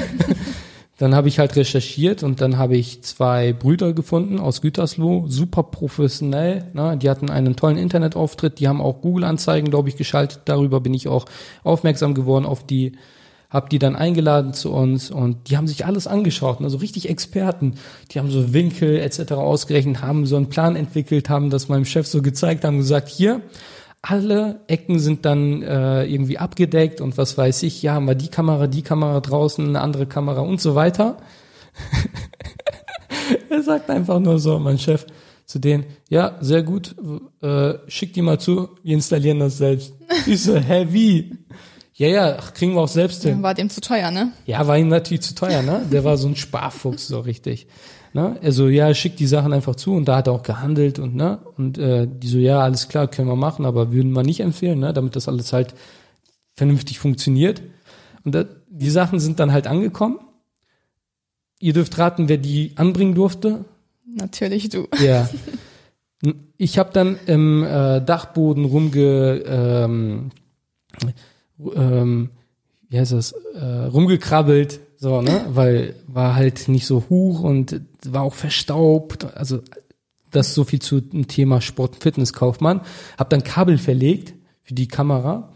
[0.98, 5.62] dann habe ich halt recherchiert und dann habe ich zwei Brüder gefunden aus Gütersloh, super
[5.62, 6.64] professionell.
[6.74, 6.96] Ne?
[6.96, 10.42] Die hatten einen tollen Internetauftritt, die haben auch Google-Anzeigen, glaube ich, geschaltet.
[10.46, 11.26] Darüber bin ich auch
[11.62, 12.92] aufmerksam geworden auf die
[13.50, 17.74] hab die dann eingeladen zu uns und die haben sich alles angeschaut, also richtig Experten.
[18.10, 19.32] Die haben so Winkel etc.
[19.32, 23.40] ausgerechnet, haben so einen Plan entwickelt, haben das meinem Chef so gezeigt, haben gesagt, hier,
[24.02, 28.28] alle Ecken sind dann äh, irgendwie abgedeckt und was weiß ich, ja, haben wir die
[28.28, 31.16] Kamera, die Kamera draußen, eine andere Kamera und so weiter.
[33.50, 35.06] er sagt einfach nur so, mein Chef,
[35.46, 36.94] zu denen, ja, sehr gut,
[37.40, 39.94] äh, schick die mal zu, wir installieren das selbst.
[40.26, 41.38] Ich so, hä, wie?
[41.98, 43.42] Ja, ja, kriegen wir auch selbst hin.
[43.42, 44.30] War dem zu teuer, ne?
[44.46, 45.84] Ja, war ihm natürlich zu teuer, ne?
[45.90, 47.66] Der war so ein Sparfuchs, so richtig.
[48.12, 48.38] Ne?
[48.40, 51.40] Also ja, schickt die Sachen einfach zu und da hat er auch gehandelt und ne
[51.56, 54.78] und äh, die so ja alles klar können wir machen, aber würden wir nicht empfehlen,
[54.78, 55.74] ne, damit das alles halt
[56.54, 57.62] vernünftig funktioniert.
[58.24, 60.20] Und da, die Sachen sind dann halt angekommen.
[61.58, 63.64] Ihr dürft raten, wer die anbringen durfte.
[64.06, 64.86] Natürlich du.
[65.02, 65.28] Ja.
[66.56, 70.30] Ich habe dann im äh, Dachboden rumge ähm,
[71.74, 72.30] ähm,
[72.88, 78.22] wie heißt das, äh, rumgekrabbelt, so, ne, weil war halt nicht so hoch und war
[78.22, 79.60] auch verstaubt, also
[80.30, 82.82] das so viel zu dem Thema Sport und Fitnesskaufmann.
[83.16, 85.52] Hab dann Kabel verlegt für die Kamera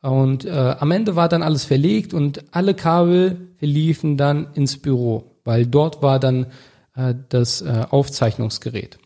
[0.00, 5.36] und äh, am Ende war dann alles verlegt und alle Kabel verliefen dann ins Büro,
[5.44, 6.46] weil dort war dann
[6.94, 8.98] äh, das äh, Aufzeichnungsgerät.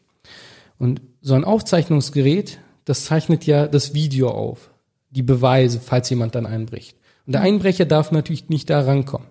[0.78, 4.71] Und so ein Aufzeichnungsgerät, das zeichnet ja das Video auf
[5.12, 6.96] die Beweise, falls jemand dann einbricht.
[7.26, 9.28] Und der Einbrecher darf natürlich nicht da rankommen.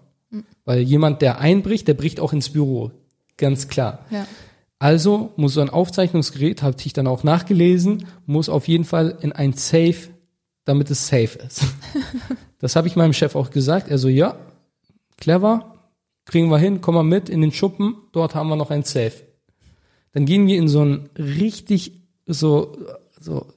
[0.63, 2.91] Weil jemand, der einbricht, der bricht auch ins Büro.
[3.37, 4.05] Ganz klar.
[4.11, 4.25] Ja.
[4.79, 9.31] Also muss so ein Aufzeichnungsgerät, habe ich dann auch nachgelesen, muss auf jeden Fall in
[9.31, 10.09] ein Safe,
[10.63, 11.65] damit es safe ist.
[12.59, 13.89] das habe ich meinem Chef auch gesagt.
[13.89, 14.37] Er so, ja,
[15.17, 15.75] clever,
[16.25, 19.13] kriegen wir hin, komm mal mit in den Schuppen, dort haben wir noch ein Safe.
[20.13, 22.77] Dann gehen wir in so ein richtig so,
[23.19, 23.47] so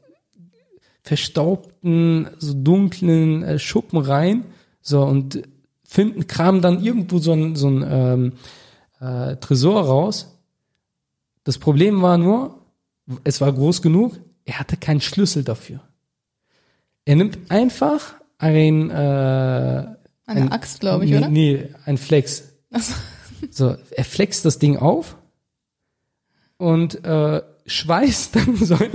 [1.04, 4.46] verstaubten, so dunklen äh, Schuppen rein,
[4.80, 5.42] so und
[5.84, 8.32] finden, kramen dann irgendwo so ein, so ein ähm,
[9.00, 10.34] äh, Tresor raus.
[11.44, 12.58] Das Problem war nur,
[13.22, 15.80] es war groß genug, er hatte keinen Schlüssel dafür.
[17.04, 21.28] Er nimmt einfach ein äh, eine ein, Axt, glaube ich, nee, oder?
[21.28, 22.54] Nee, ein Flex.
[22.70, 22.94] So.
[23.50, 25.16] so, er flext das Ding auf
[26.56, 28.90] und äh, schweißt dann so ein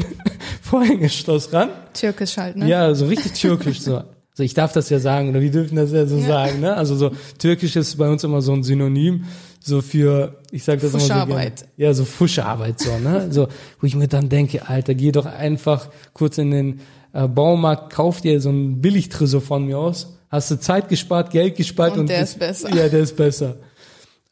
[0.62, 1.70] Vorhängeschloss ran.
[1.94, 2.68] Türkisch halt, ne?
[2.68, 3.96] Ja, so richtig türkisch so.
[3.96, 6.28] Also ich darf das ja sagen, oder wir dürfen das ja so ja.
[6.28, 6.76] sagen, ne?
[6.76, 9.26] Also so türkisch ist bei uns immer so ein Synonym
[9.62, 11.52] so für, ich sag das immer so gerne.
[11.76, 13.28] Ja, so Fuscharbeit so, ne?
[13.32, 13.48] So,
[13.80, 16.80] wo ich mir dann denke, Alter, geh doch einfach kurz in den
[17.14, 21.56] äh, Baumarkt, kauf dir so ein Billigtresor von mir aus, hast du Zeit gespart, Geld
[21.56, 22.74] gespart und, und der ist besser.
[22.74, 23.58] Ja, der ist besser.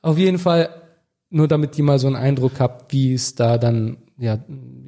[0.01, 0.69] Auf jeden Fall,
[1.29, 4.39] nur damit ihr mal so einen Eindruck habt, wie es da dann ja,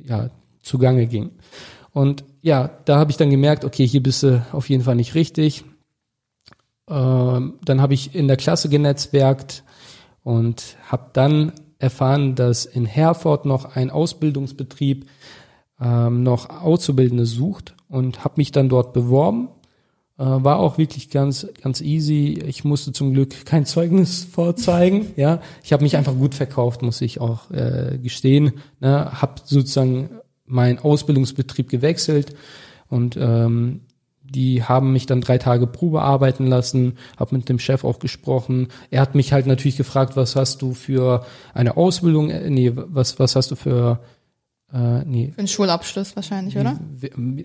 [0.04, 0.30] ja
[0.62, 1.32] zugange ging.
[1.92, 5.16] Und ja, da habe ich dann gemerkt, okay, hier bist du auf jeden Fall nicht
[5.16, 5.64] richtig.
[6.90, 9.64] Ähm, dann habe ich in der Klasse genetzwerkt
[10.24, 15.10] und habe dann erfahren, dass in Herford noch ein Ausbildungsbetrieb
[15.80, 19.50] ähm, noch Auszubildende sucht und habe mich dann dort beworben.
[20.20, 22.44] Äh, war auch wirklich ganz ganz easy.
[22.46, 25.08] Ich musste zum Glück kein Zeugnis vorzeigen.
[25.16, 28.54] ja, ich habe mich einfach gut verkauft, muss ich auch äh, gestehen.
[28.82, 29.10] Ne?
[29.22, 30.10] Habe sozusagen
[30.46, 32.36] mein Ausbildungsbetrieb gewechselt
[32.90, 33.82] und ähm,
[34.24, 38.68] die haben mich dann drei Tage Probe arbeiten lassen, habe mit dem Chef auch gesprochen.
[38.92, 43.20] Er hat mich halt natürlich gefragt, was hast du für eine Ausbildung, äh, nee, was,
[43.20, 44.02] was hast du für
[44.74, 45.32] Äh, nee.
[45.32, 46.80] Für den Schulabschluss wahrscheinlich, oder?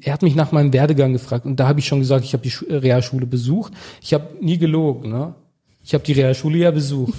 [0.03, 2.43] Er hat mich nach meinem Werdegang gefragt und da habe ich schon gesagt, ich habe
[2.43, 3.73] die Schu- Realschule besucht.
[4.03, 5.35] Ich habe nie gelogen, ne?
[5.83, 7.15] Ich habe die Realschule ja besucht.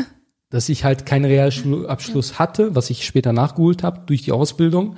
[0.50, 4.96] Dass ich halt keinen Realschulabschluss hatte, was ich später nachgeholt habe durch die Ausbildung,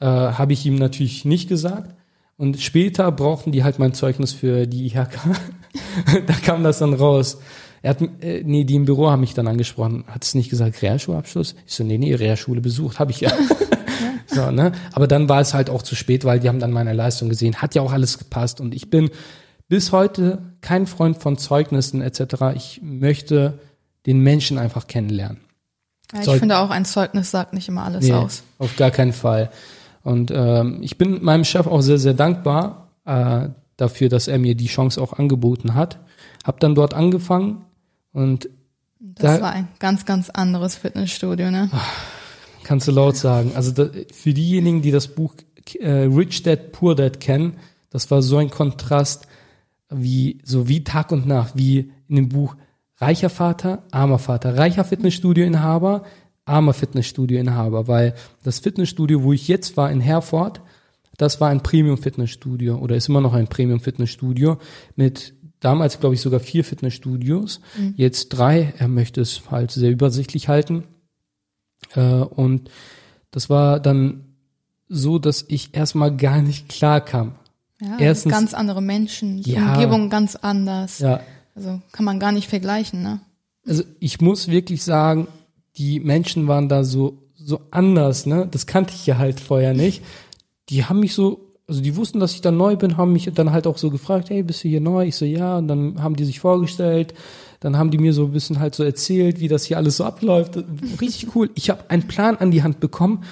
[0.00, 1.94] äh, habe ich ihm natürlich nicht gesagt.
[2.38, 5.18] Und später brauchten die halt mein Zeugnis für die IHK.
[6.26, 7.38] da kam das dann raus.
[7.82, 10.04] Er hat, äh, nee, die im Büro haben mich dann angesprochen.
[10.06, 11.56] Hat es nicht gesagt, Realschulabschluss?
[11.66, 13.32] Ich so, nee, nee, Realschule besucht, habe ich ja.
[14.36, 14.72] so, ne?
[14.92, 17.56] Aber dann war es halt auch zu spät, weil die haben dann meine Leistung gesehen.
[17.56, 18.60] Hat ja auch alles gepasst.
[18.60, 19.10] Und ich bin
[19.68, 22.54] bis heute kein Freund von Zeugnissen etc.
[22.54, 23.58] Ich möchte
[24.06, 25.38] den Menschen einfach kennenlernen.
[26.12, 28.44] Ja, ich Zeug- finde auch, ein Zeugnis sagt nicht immer alles Nee, aus.
[28.58, 29.50] auf gar keinen Fall.
[30.04, 34.54] Und ähm, ich bin meinem Chef auch sehr, sehr dankbar äh, dafür, dass er mir
[34.54, 35.98] die Chance auch angeboten hat.
[36.44, 37.64] Hab dann dort angefangen
[38.12, 38.48] und
[39.00, 41.70] Das Da- war ein ganz, ganz anderes Fitnessstudio, ne?
[42.66, 43.52] Kannst du laut sagen.
[43.54, 45.34] Also da, für diejenigen, die das Buch
[45.78, 47.54] äh, Rich Dad Poor Dad kennen,
[47.90, 49.28] das war so ein Kontrast
[49.88, 52.56] wie so wie Tag und Nacht, wie in dem Buch
[52.98, 56.02] reicher Vater, armer Vater, reicher Fitnessstudio-Inhaber,
[56.44, 60.60] armer Fitnessstudio-Inhaber, weil das Fitnessstudio, wo ich jetzt war in Herford,
[61.18, 64.58] das war ein Premium-Fitnessstudio oder ist immer noch ein Premium-Fitnessstudio
[64.96, 67.60] mit damals, glaube ich, sogar vier Fitnessstudios,
[67.94, 68.74] jetzt drei.
[68.76, 70.84] Er möchte es halt sehr übersichtlich halten.
[71.96, 72.70] Äh, und
[73.30, 74.24] das war dann
[74.88, 77.32] so, dass ich erstmal gar nicht klar kam.
[77.80, 79.72] Ja, Erstens- ganz andere Menschen, die Ja.
[79.74, 80.98] Umgebung ganz anders.
[81.00, 81.20] Ja,
[81.54, 83.20] Also kann man gar nicht vergleichen, ne?
[83.66, 85.26] also ich muss wirklich sagen,
[85.76, 88.48] die Menschen waren da so so anders, ne?
[88.50, 90.02] Das kannte ich ja halt vorher nicht.
[90.70, 93.52] Die haben mich so, also die wussten, dass ich da neu bin, haben mich dann
[93.52, 95.06] halt auch so gefragt, hey, bist du hier neu?
[95.06, 95.58] Ich so, ja.
[95.58, 97.14] Und dann haben die sich vorgestellt.
[97.66, 100.04] Dann haben die mir so ein bisschen halt so erzählt, wie das hier alles so
[100.04, 100.56] abläuft.
[101.00, 101.50] Richtig cool.
[101.56, 103.24] Ich habe einen Plan an die Hand bekommen,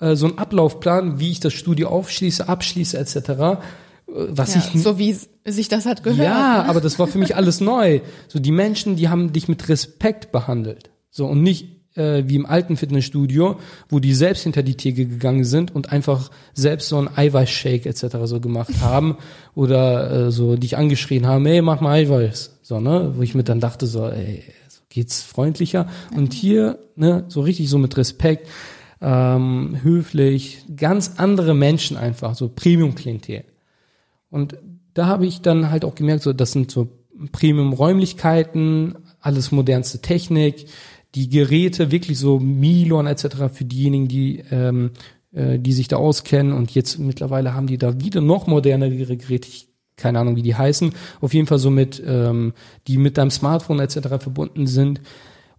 [0.00, 3.16] äh, so einen Ablaufplan, wie ich das Studio aufschließe, abschließe etc.
[3.18, 3.58] Äh,
[4.06, 6.26] Was Ja, ich so wie sich das hat gehört.
[6.26, 8.00] ja, aber das war für mich alles neu.
[8.28, 10.88] So die Menschen, die haben dich mit Respekt behandelt.
[11.10, 15.44] So und nicht äh, wie im alten Fitnessstudio, wo die selbst hinter die Theke gegangen
[15.44, 18.16] sind und einfach selbst so einen Eiweißshake etc.
[18.24, 19.16] so gemacht haben
[19.54, 22.58] oder äh, so dich angeschrien haben, ey, mach mal Eiweiß.
[22.62, 23.12] So, ne?
[23.16, 25.88] Wo ich mir dann dachte, so, ey, so geht's freundlicher.
[26.16, 28.48] Und hier, ne, so richtig so mit Respekt,
[29.00, 33.44] ähm, höflich, ganz andere Menschen einfach, so Premium-Klientel.
[34.30, 34.56] Und
[34.94, 36.88] da habe ich dann halt auch gemerkt, so das sind so
[37.32, 40.66] Premium-Räumlichkeiten, alles modernste Technik,
[41.14, 43.36] die Geräte wirklich so Milon etc.
[43.52, 44.92] für diejenigen, die ähm,
[45.32, 46.52] äh, die sich da auskennen.
[46.52, 49.48] Und jetzt mittlerweile haben die da wieder noch modernere Geräte.
[49.48, 50.92] Ich, keine Ahnung, wie die heißen.
[51.22, 52.52] Auf jeden Fall so mit, ähm,
[52.86, 54.08] die mit deinem Smartphone etc.
[54.20, 55.00] verbunden sind.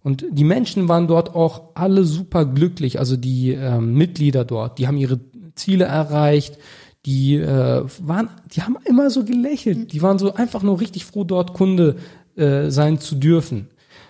[0.02, 4.86] Und die Menschen waren dort auch alle super glücklich, also die ähm, Mitglieder dort, die
[4.86, 5.18] haben ihre
[5.54, 6.58] Ziele erreicht,
[7.06, 11.24] die äh, waren, die haben immer so gelächelt, die waren so einfach nur richtig froh,
[11.24, 11.96] dort Kunde
[12.36, 13.68] äh, sein zu dürfen.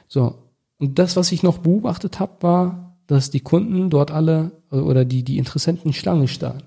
[0.09, 0.44] So
[0.85, 5.07] und das, was ich noch beobachtet habe, war, dass die Kunden dort alle äh, oder
[5.07, 6.65] die die Interessenten Schlange standen.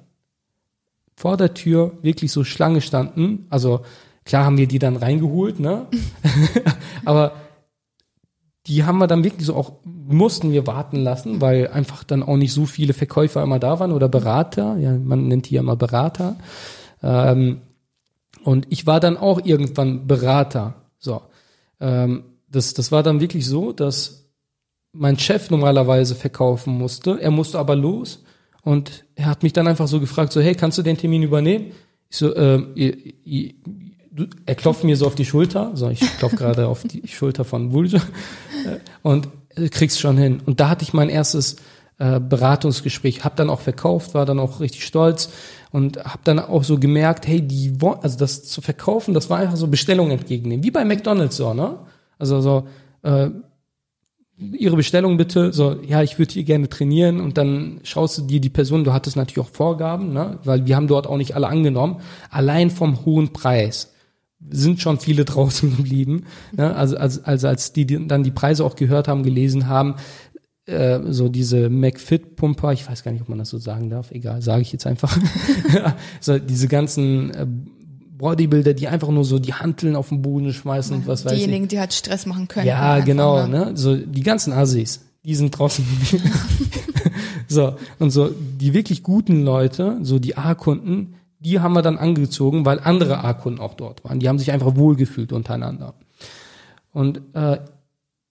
[1.16, 3.46] Vor der Tür wirklich so Schlange standen.
[3.52, 3.82] Also
[4.26, 5.86] klar haben wir die dann reingeholt, ne?
[7.06, 7.34] Aber
[8.66, 12.38] die haben wir dann wirklich so auch, mussten wir warten lassen, weil einfach dann auch
[12.38, 15.76] nicht so viele Verkäufer immer da waren oder Berater, ja, man nennt die ja immer
[15.76, 16.38] Berater.
[17.04, 17.62] Ähm,
[18.44, 20.74] und ich war dann auch irgendwann Berater.
[20.98, 21.22] So.
[21.80, 24.30] Ähm, das, das war dann wirklich so, dass
[24.94, 27.20] mein Chef normalerweise verkaufen musste.
[27.22, 28.24] Er musste aber los
[28.64, 31.72] und er hat mich dann einfach so gefragt, so, hey, kannst du den Termin übernehmen?
[32.10, 33.54] Ich so, ähm, ihr, ihr,
[34.46, 37.70] er klopft mir so auf die Schulter, so ich klopf gerade auf die Schulter von
[37.70, 38.02] Bulge
[39.04, 40.42] und äh, kriegst schon hin.
[40.46, 41.58] Und da hatte ich mein erstes
[42.00, 45.30] äh, Beratungsgespräch, hab dann auch verkauft, war dann auch richtig stolz
[45.72, 49.58] und hab dann auch so gemerkt, hey, die also das zu verkaufen, das war einfach
[49.58, 51.80] so Bestellung entgegennehmen, wie bei McDonald's so, ne?
[52.18, 52.68] Also so
[53.04, 53.30] äh,
[54.40, 58.40] Ihre Bestellung bitte, so, ja, ich würde hier gerne trainieren und dann schaust du dir
[58.40, 61.48] die Person, du hattest natürlich auch Vorgaben, ne, weil wir haben dort auch nicht alle
[61.48, 63.94] angenommen, allein vom hohen Preis
[64.48, 66.26] sind schon viele draußen geblieben,
[66.56, 69.96] ne, also, also, also als die dann die Preise auch gehört haben, gelesen haben,
[70.68, 74.44] äh, so diese McFit-Pumper, ich weiß gar nicht, ob man das so sagen darf, egal,
[74.44, 75.18] sage ich jetzt einfach,
[76.22, 77.48] so diese ganzen äh,
[78.18, 81.40] Bodybuilder, die einfach nur so die Hanteln auf den Boden schmeißen und was weiß ich.
[81.40, 82.68] Diejenigen, die halt Stress machen können.
[82.68, 83.72] Ja, genau, ne?
[83.76, 85.86] So die ganzen Assis, die sind draußen.
[87.48, 92.66] so und so die wirklich guten Leute, so die A-Kunden, die haben wir dann angezogen,
[92.66, 94.20] weil andere A-Kunden auch dort waren.
[94.20, 95.94] Die haben sich einfach wohlgefühlt untereinander.
[96.92, 97.60] Und äh,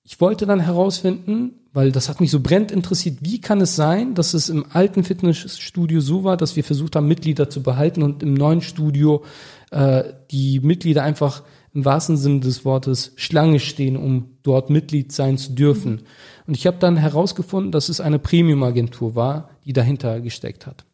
[0.03, 4.15] ich wollte dann herausfinden, weil das hat mich so brennend interessiert, wie kann es sein,
[4.15, 8.23] dass es im alten Fitnessstudio so war, dass wir versucht haben, Mitglieder zu behalten und
[8.23, 9.25] im neuen Studio
[9.77, 11.43] äh, die Mitglieder einfach
[11.75, 15.93] im wahrsten Sinne des Wortes Schlange stehen, um dort Mitglied sein zu dürfen.
[15.93, 16.01] Mhm.
[16.47, 20.87] Und ich habe dann herausgefunden, dass es eine Premium-Agentur war, die dahinter gesteckt hat.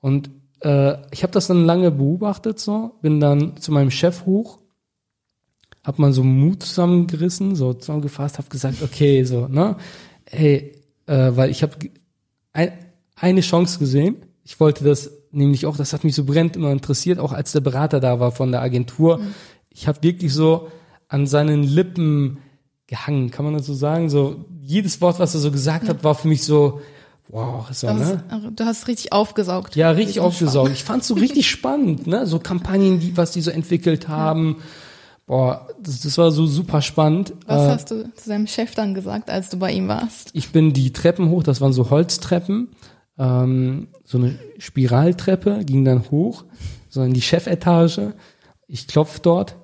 [0.00, 4.58] Und äh, ich habe das dann lange beobachtet, so bin dann zu meinem Chef hoch,
[5.84, 9.76] habe mal so Mut zusammengerissen, so zusammengefasst, habe gesagt, okay, so ne,
[10.24, 10.72] hey,
[11.06, 11.74] äh, weil ich habe
[12.54, 12.72] ein,
[13.16, 14.16] eine Chance gesehen.
[14.44, 17.60] Ich wollte das nämlich auch, das hat mich so brennend immer interessiert, auch als der
[17.60, 19.18] Berater da war von der Agentur.
[19.18, 19.34] Mhm
[19.78, 20.68] ich habe wirklich so
[21.08, 22.38] an seinen Lippen
[22.88, 24.10] gehangen, kann man das so sagen?
[24.10, 25.90] So jedes Wort, was er so gesagt ja.
[25.90, 26.80] hat, war für mich so
[27.28, 28.24] wow, so, ne?
[28.56, 29.76] Du hast richtig aufgesaugt.
[29.76, 30.72] Ja, richtig, richtig aufgesaugt.
[30.72, 32.26] Ich fand's so richtig spannend, ne?
[32.26, 34.56] So Kampagnen, die was die so entwickelt haben.
[34.58, 34.64] Ja.
[35.26, 37.34] Boah, das, das war so super spannend.
[37.46, 40.30] Was äh, hast du zu seinem Chef dann gesagt, als du bei ihm warst?
[40.32, 42.68] Ich bin die Treppen hoch, das waren so Holztreppen,
[43.18, 46.44] ähm, so eine Spiraltreppe, ging dann hoch,
[46.88, 48.14] so in die Chefetage
[48.70, 49.56] ich klopf dort.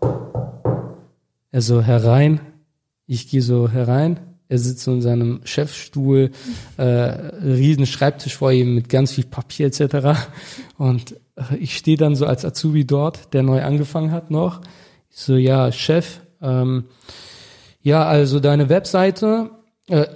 [1.51, 2.41] Er so herein.
[3.07, 4.19] Ich gehe so herein.
[4.49, 6.31] Er sitzt so in seinem Chefstuhl,
[6.79, 10.19] äh, riesen Schreibtisch vor ihm mit ganz viel Papier etc.
[10.79, 14.63] Und äh, ich stehe dann so als Azubi dort, der neu angefangen hat noch.
[15.11, 16.85] Ich so, ja, Chef, ähm,
[17.83, 19.51] ja, also deine Webseite,
[19.89, 20.07] äh,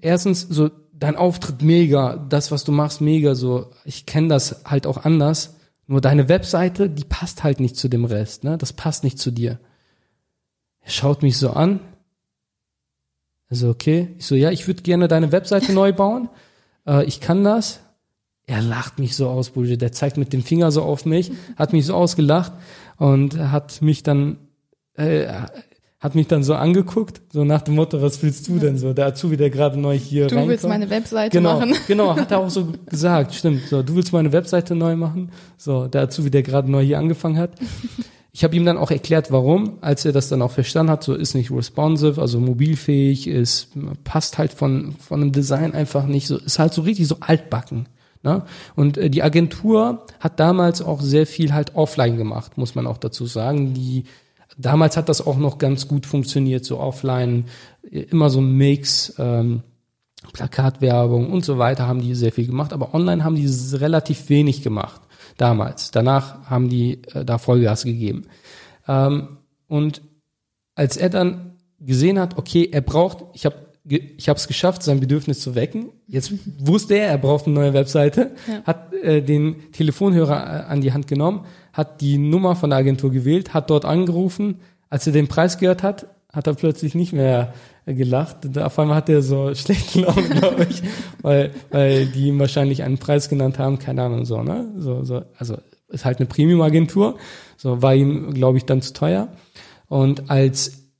[0.00, 4.86] erstens so dein Auftritt mega, das was du machst mega, so ich kenne das halt
[4.86, 5.54] auch anders.
[5.86, 8.58] Nur deine Webseite, die passt halt nicht zu dem Rest, ne?
[8.58, 9.58] Das passt nicht zu dir.
[10.80, 11.80] Er schaut mich so an.
[13.48, 16.28] Also okay, ich so ja, ich würde gerne deine Webseite neu bauen.
[16.86, 17.80] Äh, ich kann das.
[18.46, 19.82] Er lacht mich so aus, Bullshit.
[19.82, 22.52] Der zeigt mit dem Finger so auf mich, hat mich so ausgelacht
[22.96, 24.38] und hat mich dann
[24.94, 25.26] äh,
[26.00, 28.92] hat mich dann so angeguckt, so nach dem Motto, was willst du denn so?
[28.92, 30.52] Der Azubi, der gerade neu hier Du reinkommt.
[30.52, 31.74] willst meine Webseite genau, machen.
[31.88, 33.62] Genau, hat er auch so gesagt, stimmt.
[33.68, 35.32] So, du willst meine Webseite neu machen?
[35.56, 37.52] So, der Azubi, der gerade neu hier angefangen hat.
[38.30, 41.14] Ich habe ihm dann auch erklärt, warum, als er das dann auch verstanden hat, so
[41.14, 43.70] ist nicht responsive, also mobilfähig, ist,
[44.04, 47.88] passt halt von, von einem Design einfach nicht, so, ist halt so richtig so altbacken.
[48.22, 48.44] Ne?
[48.76, 52.98] Und äh, die Agentur hat damals auch sehr viel halt offline gemacht, muss man auch
[52.98, 53.74] dazu sagen.
[53.74, 54.04] Die
[54.58, 57.44] Damals hat das auch noch ganz gut funktioniert, so offline,
[57.82, 59.62] immer so ein Mix, ähm,
[60.32, 64.62] Plakatwerbung und so weiter haben die sehr viel gemacht, aber online haben die relativ wenig
[64.62, 65.00] gemacht
[65.36, 65.92] damals.
[65.92, 68.26] Danach haben die äh, da Vollgas gegeben.
[68.86, 70.02] Ähm, und
[70.74, 75.00] als er dann gesehen hat, okay, er braucht, ich habe ich habe es geschafft, sein
[75.00, 75.90] Bedürfnis zu wecken.
[76.06, 78.62] Jetzt wusste er, er braucht eine neue Webseite, ja.
[78.64, 81.46] hat äh, den Telefonhörer äh, an die Hand genommen,
[81.78, 84.56] hat die Nummer von der Agentur gewählt, hat dort angerufen.
[84.90, 87.54] Als er den Preis gehört hat, hat er plötzlich nicht mehr
[87.86, 88.58] gelacht.
[88.58, 90.82] Auf einmal hat er so schlechten Laune, glaube ich,
[91.22, 94.72] weil, weil die ihm wahrscheinlich einen Preis genannt haben, keine Ahnung, so, ne?
[94.76, 97.16] So, so, also ist halt eine Premium-Agentur,
[97.56, 99.28] so war ihm, glaube ich, dann zu teuer.
[99.86, 100.90] Und als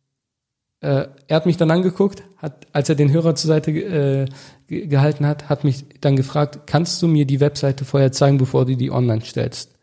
[0.80, 4.26] äh, er hat mich dann angeguckt, hat, als er den Hörer zur Seite äh,
[4.68, 8.76] gehalten hat, hat mich dann gefragt, kannst du mir die Webseite vorher zeigen, bevor du
[8.76, 9.77] die online stellst?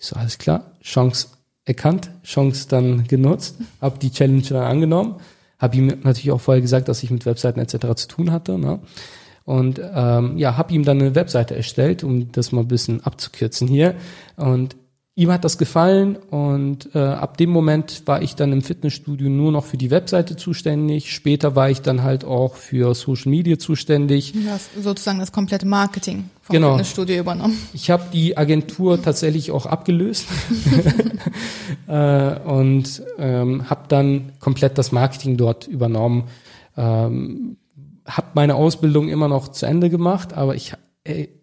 [0.00, 1.28] Ich so, alles klar, Chance
[1.66, 5.16] erkannt, Chance dann genutzt, habe die Challenge dann angenommen,
[5.58, 7.94] habe ihm natürlich auch vorher gesagt, dass ich mit Webseiten etc.
[7.94, 8.58] zu tun hatte.
[8.58, 8.80] Ne?
[9.44, 13.68] Und ähm, ja, habe ihm dann eine Webseite erstellt, um das mal ein bisschen abzukürzen
[13.68, 13.94] hier.
[14.36, 14.74] Und
[15.20, 19.52] ihm hat das gefallen und äh, ab dem Moment war ich dann im Fitnessstudio nur
[19.52, 21.12] noch für die Webseite zuständig.
[21.12, 24.32] Später war ich dann halt auch für Social Media zuständig.
[24.32, 26.70] Du hast sozusagen das komplette Marketing vom genau.
[26.70, 27.58] Fitnessstudio übernommen.
[27.74, 30.24] Ich habe die Agentur tatsächlich auch abgelöst
[31.86, 36.28] äh, und ähm, habe dann komplett das Marketing dort übernommen.
[36.78, 37.58] Ähm,
[38.06, 40.72] habe meine Ausbildung immer noch zu Ende gemacht, aber ich
[41.04, 41.39] ey,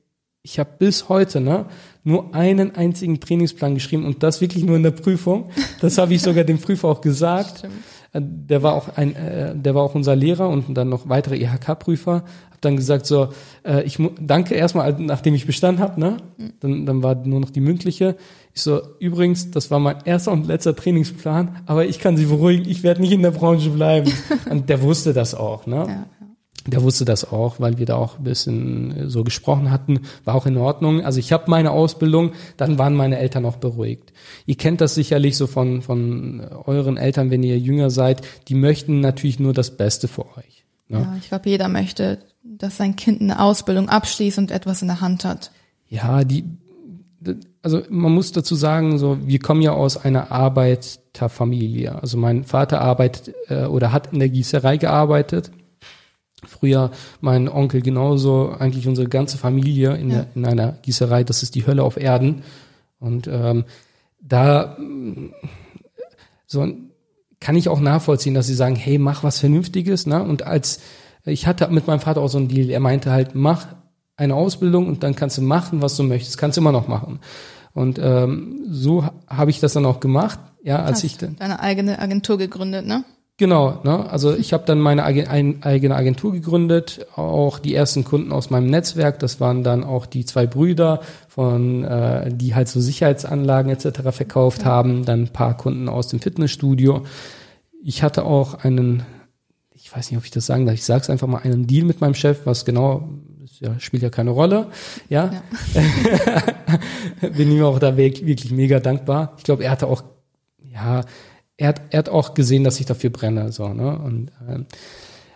[0.47, 1.65] ich habe bis heute ne,
[2.05, 5.49] nur einen einzigen Trainingsplan geschrieben und das wirklich nur in der Prüfung.
[5.81, 7.57] Das habe ich sogar dem Prüfer auch gesagt.
[7.57, 7.73] Stimmt.
[8.13, 11.35] Äh, der war auch ein, äh, der war auch unser Lehrer und dann noch weitere
[11.35, 12.23] IHK-Prüfer.
[12.49, 13.27] Hab dann gesagt so,
[13.65, 16.17] äh, ich danke erstmal, nachdem ich bestanden habe, ne?
[16.37, 16.53] Mhm.
[16.61, 18.15] Dann, dann war nur noch die mündliche.
[18.53, 22.69] Ich so, übrigens, das war mein erster und letzter Trainingsplan, aber ich kann Sie beruhigen,
[22.69, 24.13] ich werde nicht in der Branche bleiben.
[24.49, 25.85] und der wusste das auch, ne?
[25.87, 26.05] Ja.
[26.67, 30.35] Der wusste das auch, weil wir da auch ein bisschen äh, so gesprochen hatten, war
[30.35, 31.03] auch in Ordnung.
[31.03, 34.13] Also ich habe meine Ausbildung, dann waren meine Eltern auch beruhigt.
[34.45, 38.99] Ihr kennt das sicherlich so von, von euren Eltern, wenn ihr jünger seid, die möchten
[38.99, 40.65] natürlich nur das Beste für euch.
[40.89, 40.99] Ne?
[40.99, 45.01] Ja, ich glaube, jeder möchte, dass sein Kind eine Ausbildung abschließt und etwas in der
[45.01, 45.51] Hand hat.
[45.89, 46.43] Ja, die,
[47.61, 52.01] also man muss dazu sagen, so wir kommen ja aus einer Arbeiterfamilie.
[52.01, 55.51] Also mein Vater arbeitet äh, oder hat in der Gießerei gearbeitet.
[56.45, 60.25] Früher mein Onkel genauso, eigentlich unsere ganze Familie in, ja.
[60.35, 61.23] in einer Gießerei.
[61.23, 62.43] Das ist die Hölle auf Erden.
[62.99, 63.65] Und ähm,
[64.21, 64.77] da
[66.47, 66.67] so
[67.39, 70.07] kann ich auch nachvollziehen, dass sie sagen, hey, mach was Vernünftiges.
[70.07, 70.23] Ne?
[70.23, 70.79] Und als
[71.25, 73.67] ich hatte mit meinem Vater auch so einen Deal, er meinte halt, mach
[74.15, 77.19] eine Ausbildung und dann kannst du machen, was du möchtest, kannst du immer noch machen.
[77.73, 81.59] Und ähm, so habe ich das dann auch gemacht, ja, als Hast ich dann deine
[81.59, 83.03] eigene Agentur gegründet, ne?
[83.39, 84.09] Genau, ne?
[84.09, 89.19] also ich habe dann meine eigene Agentur gegründet, auch die ersten Kunden aus meinem Netzwerk,
[89.19, 93.99] das waren dann auch die zwei Brüder, von äh, die halt so Sicherheitsanlagen etc.
[94.09, 97.05] verkauft haben, dann ein paar Kunden aus dem Fitnessstudio.
[97.83, 99.03] Ich hatte auch einen,
[99.71, 101.85] ich weiß nicht, ob ich das sagen darf, ich sage es einfach mal, einen Deal
[101.85, 103.07] mit meinem Chef, was genau
[103.59, 104.67] ja, spielt ja keine Rolle.
[105.09, 105.31] Ja.
[105.75, 107.29] ja.
[107.29, 109.33] Bin ihm auch da wirklich mega dankbar.
[109.37, 110.03] Ich glaube, er hatte auch,
[110.73, 111.03] ja,
[111.57, 113.51] er hat, er hat auch gesehen, dass ich dafür brenne.
[113.51, 113.97] So, ne?
[113.99, 114.63] Und äh,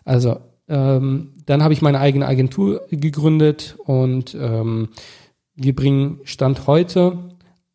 [0.06, 4.90] also ähm, dann habe ich meine eigene Agentur gegründet und ähm,
[5.56, 7.18] wir bringen Stand heute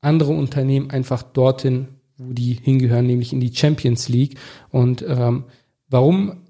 [0.01, 4.39] andere Unternehmen einfach dorthin, wo die hingehören, nämlich in die Champions League.
[4.71, 5.45] Und ähm,
[5.89, 6.46] warum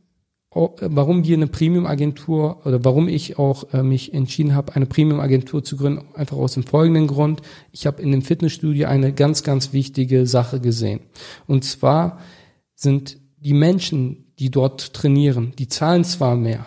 [0.57, 5.77] warum wir eine Premium-Agentur oder warum ich auch äh, mich entschieden habe, eine Premium-Agentur zu
[5.77, 7.43] gründen, einfach aus dem folgenden Grund.
[7.73, 11.01] Ich habe in dem Fitnessstudio eine ganz, ganz wichtige Sache gesehen.
[11.47, 12.21] Und zwar
[12.75, 16.67] sind die Menschen, die dort trainieren, die zahlen zwar mehr,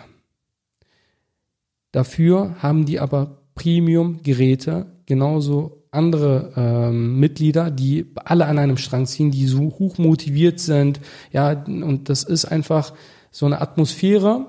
[1.92, 9.32] dafür haben die aber Premium-Geräte, genauso andere ähm, Mitglieder, die alle an einem Strang ziehen,
[9.32, 11.00] die so hoch motiviert sind,
[11.32, 12.92] ja, und das ist einfach
[13.30, 14.46] so eine Atmosphäre.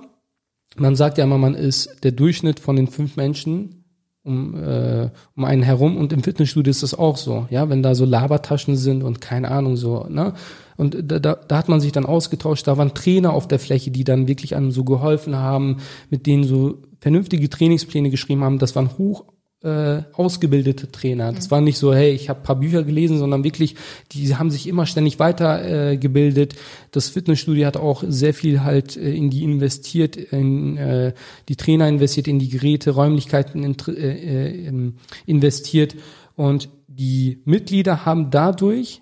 [0.77, 3.81] Man sagt ja immer, man ist der Durchschnitt von den fünf Menschen
[4.23, 7.95] um, äh, um einen herum und im Fitnessstudio ist das auch so, ja, wenn da
[7.95, 10.33] so Labertaschen sind und keine Ahnung so, ne?
[10.77, 13.91] Und da, da, da hat man sich dann ausgetauscht, da waren Trainer auf der Fläche,
[13.91, 15.77] die dann wirklich einem so geholfen haben,
[16.09, 18.57] mit denen so vernünftige Trainingspläne geschrieben haben.
[18.57, 19.25] Das waren hoch
[19.63, 21.31] äh, ausgebildete Trainer.
[21.31, 23.75] Das war nicht so, hey, ich habe paar Bücher gelesen, sondern wirklich,
[24.11, 25.93] die haben sich immer ständig weitergebildet.
[25.93, 26.55] Äh, gebildet.
[26.91, 31.13] das Fitnessstudio hat auch sehr viel halt äh, in die investiert, in äh,
[31.47, 34.91] die Trainer investiert, in die Geräte, Räumlichkeiten in, äh, äh,
[35.25, 35.95] investiert
[36.35, 39.01] und die Mitglieder haben dadurch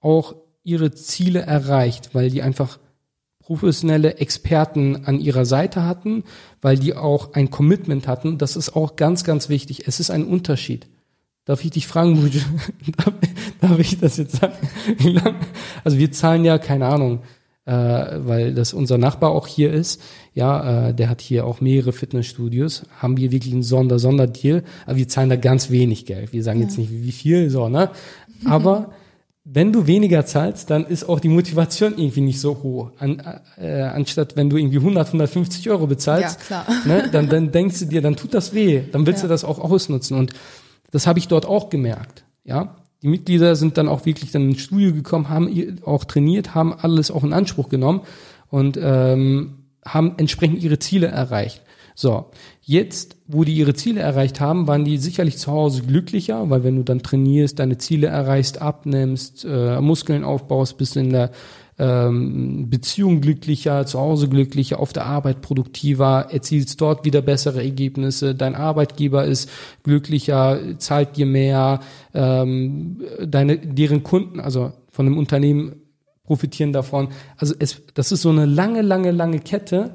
[0.00, 0.34] auch
[0.64, 2.78] ihre Ziele erreicht, weil die einfach
[3.48, 6.24] professionelle Experten an ihrer Seite hatten,
[6.60, 8.36] weil die auch ein Commitment hatten.
[8.36, 9.88] Das ist auch ganz, ganz wichtig.
[9.88, 10.86] Es ist ein Unterschied.
[11.46, 12.40] Darf ich dich fragen, Buju,
[12.98, 13.14] darf,
[13.62, 14.52] darf ich das jetzt sagen?
[15.82, 17.20] Also wir zahlen ja, keine Ahnung,
[17.64, 20.02] äh, weil das unser Nachbar auch hier ist.
[20.34, 22.82] Ja, äh, der hat hier auch mehrere Fitnessstudios.
[22.98, 26.34] Haben wir wirklich einen Sonder Sonderdeal, aber wir zahlen da ganz wenig Geld.
[26.34, 26.66] Wir sagen ja.
[26.66, 27.92] jetzt nicht wie viel, so ne.
[28.44, 28.90] Aber
[29.50, 32.90] wenn du weniger zahlst, dann ist auch die Motivation irgendwie nicht so hoch.
[32.98, 33.22] An,
[33.56, 37.86] äh, anstatt wenn du irgendwie 100, 150 Euro bezahlst, ja, ne, dann, dann denkst du
[37.86, 39.28] dir, dann tut das weh, dann willst ja.
[39.28, 40.18] du das auch ausnutzen.
[40.18, 40.34] Und
[40.90, 42.24] das habe ich dort auch gemerkt.
[42.44, 46.74] Ja, die Mitglieder sind dann auch wirklich dann ins Studio gekommen, haben auch trainiert, haben
[46.74, 48.02] alles auch in Anspruch genommen
[48.50, 51.62] und ähm, haben entsprechend ihre Ziele erreicht.
[51.94, 52.26] So,
[52.68, 56.76] jetzt, wo die ihre Ziele erreicht haben, waren die sicherlich zu Hause glücklicher, weil wenn
[56.76, 61.30] du dann trainierst, deine Ziele erreichst, abnimmst, äh, Muskeln aufbaust, bist in der
[61.78, 68.34] ähm, Beziehung glücklicher, zu Hause glücklicher, auf der Arbeit produktiver, erzielst dort wieder bessere Ergebnisse,
[68.34, 69.48] dein Arbeitgeber ist
[69.82, 71.80] glücklicher, zahlt dir mehr,
[72.12, 75.76] ähm, deine, deren Kunden, also von dem Unternehmen
[76.24, 77.08] profitieren davon.
[77.38, 79.94] Also es, das ist so eine lange, lange, lange Kette,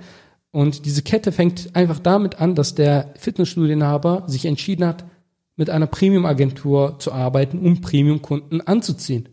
[0.53, 5.03] und diese Kette fängt einfach damit an, dass der Fitnessstudienhaber sich entschieden hat,
[5.55, 9.29] mit einer Premium-Agentur zu arbeiten, um Premium-Kunden anzuziehen.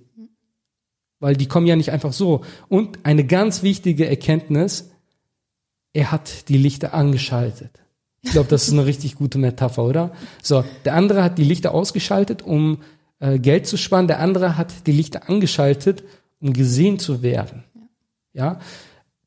[1.19, 2.41] Weil die kommen ja nicht einfach so.
[2.69, 4.93] Und eine ganz wichtige Erkenntnis,
[5.93, 7.71] er hat die Lichter angeschaltet.
[8.23, 10.13] Ich glaube, das ist eine richtig gute Metapher, oder?
[10.43, 12.79] So, der andere hat die Lichter ausgeschaltet, um
[13.19, 14.09] äh, Geld zu sparen.
[14.09, 16.03] Der andere hat die Lichter angeschaltet,
[16.41, 17.65] um gesehen zu werden.
[18.33, 18.59] Ja,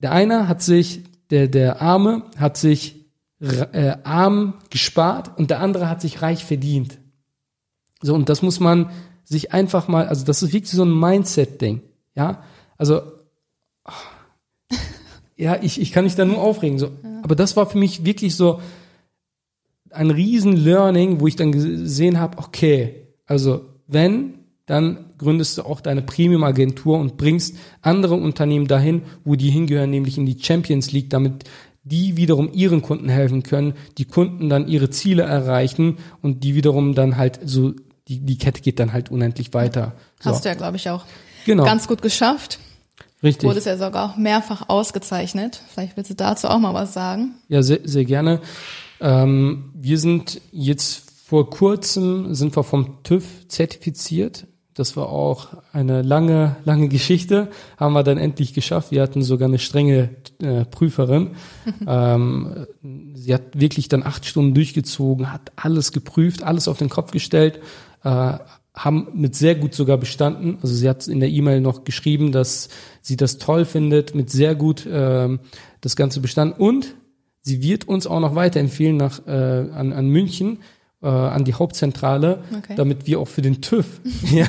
[0.01, 3.03] der eine hat sich der, der Arme hat sich
[3.39, 6.97] äh, arm gespart und der andere hat sich reich verdient.
[8.01, 8.89] So, und das muss man
[9.23, 11.81] sich einfach mal, also das ist wirklich so ein Mindset-Ding.
[12.15, 12.43] Ja,
[12.77, 13.01] also,
[15.35, 16.79] ja, ich, ich kann mich da nur aufregen.
[16.79, 16.87] So.
[16.87, 17.21] Ja.
[17.23, 18.61] Aber das war für mich wirklich so
[19.89, 25.81] ein riesen Learning, wo ich dann gesehen habe, okay, also wenn dann gründest du auch
[25.81, 31.09] deine Premium-Agentur und bringst andere Unternehmen dahin, wo die hingehören, nämlich in die Champions League,
[31.09, 31.43] damit
[31.83, 36.95] die wiederum ihren Kunden helfen können, die Kunden dann ihre Ziele erreichen und die wiederum
[36.95, 37.73] dann halt so
[38.07, 39.93] die, die Kette geht dann halt unendlich weiter.
[40.21, 40.29] So.
[40.29, 41.05] Hast du ja, glaube ich, auch
[41.45, 41.63] Genau.
[41.65, 42.59] ganz gut geschafft.
[43.21, 43.47] Richtig.
[43.47, 45.61] Wurde es ja sogar auch mehrfach ausgezeichnet.
[45.73, 47.35] Vielleicht willst du dazu auch mal was sagen.
[47.47, 48.41] Ja, sehr, sehr gerne.
[48.99, 54.45] Ähm, wir sind jetzt vor kurzem sind wir vom TÜV zertifiziert.
[54.73, 57.49] Das war auch eine lange, lange Geschichte.
[57.77, 58.91] Haben wir dann endlich geschafft.
[58.91, 60.09] Wir hatten sogar eine strenge
[60.41, 61.31] äh, Prüferin.
[61.87, 62.65] ähm,
[63.13, 67.59] sie hat wirklich dann acht Stunden durchgezogen, hat alles geprüft, alles auf den Kopf gestellt.
[68.03, 68.37] Äh,
[68.75, 70.57] haben mit sehr gut sogar bestanden.
[70.61, 72.69] Also sie hat in der E-Mail noch geschrieben, dass
[73.01, 75.41] sie das toll findet, mit sehr gut ähm,
[75.81, 76.59] das Ganze bestanden.
[76.59, 76.95] Und
[77.41, 80.59] sie wird uns auch noch weiterempfehlen nach äh, an, an München,
[81.03, 82.73] äh, an die Hauptzentrale, Okay.
[82.75, 84.01] damit wir auch für den TÜV
[84.31, 84.47] ja,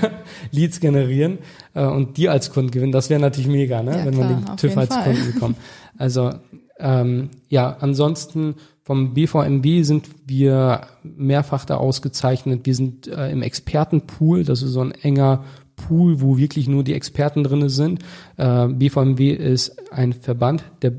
[0.52, 1.38] Leads generieren
[1.74, 2.92] äh, und die als Kunden gewinnen.
[2.92, 3.98] Das wäre natürlich mega, ne?
[3.98, 5.04] Ja, wenn klar, man den TÜV als Fall.
[5.04, 5.56] Kunden bekommt.
[5.98, 6.32] Also
[6.78, 12.60] ähm, ja, ansonsten vom BVMB sind wir mehrfach da ausgezeichnet.
[12.64, 15.44] Wir sind äh, im Expertenpool, das ist so ein enger
[15.76, 18.00] Pool, wo wirklich nur die Experten drinne sind.
[18.36, 20.92] Äh, BVMB ist ein Verband, der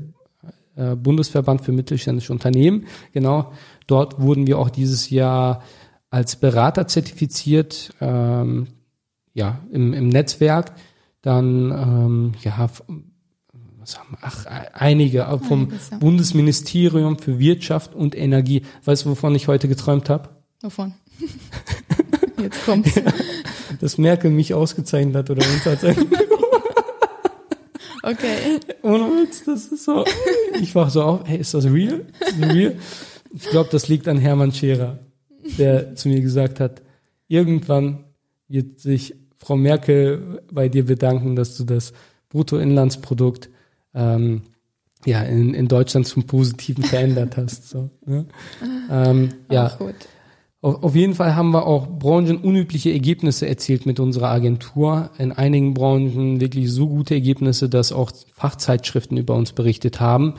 [0.76, 2.86] äh, Bundesverband für mittelständische Unternehmen.
[3.12, 3.52] Genau,
[3.86, 5.62] dort wurden wir auch dieses Jahr
[6.10, 8.68] als Berater zertifiziert, ähm,
[9.34, 10.72] ja, im, im Netzwerk.
[11.22, 12.68] Dann, ähm, ja,
[13.78, 14.18] was haben wir?
[14.22, 15.98] Ach, e- einige vom ja.
[15.98, 18.62] Bundesministerium für Wirtschaft und Energie.
[18.84, 20.30] Weißt du, wovon ich heute geträumt habe?
[20.62, 20.94] Wovon?
[22.40, 22.94] Jetzt kommt's.
[23.80, 25.82] Dass Merkel mich ausgezeichnet hat oder uns als
[28.02, 28.60] Okay.
[28.82, 30.04] Ohne Witz, das ist so.
[30.60, 32.06] Ich wach so auf, hey, ist das real?
[32.20, 32.76] Ist das real?
[33.34, 34.98] Ich glaube, das liegt an Hermann Scherer,
[35.58, 36.82] der zu mir gesagt hat,
[37.28, 38.04] irgendwann
[38.48, 41.92] wird sich Frau Merkel bei dir bedanken, dass du das
[42.30, 43.50] Bruttoinlandsprodukt
[43.94, 44.42] ähm,
[45.04, 47.68] ja, in, in Deutschland zum Positiven verändert hast.
[47.68, 48.26] So, ne?
[48.90, 49.78] ähm, ja,
[50.66, 55.10] auf, auf jeden Fall haben wir auch branchenunübliche Ergebnisse erzielt mit unserer Agentur.
[55.18, 60.34] In einigen Branchen wirklich so gute Ergebnisse, dass auch Fachzeitschriften über uns berichtet haben.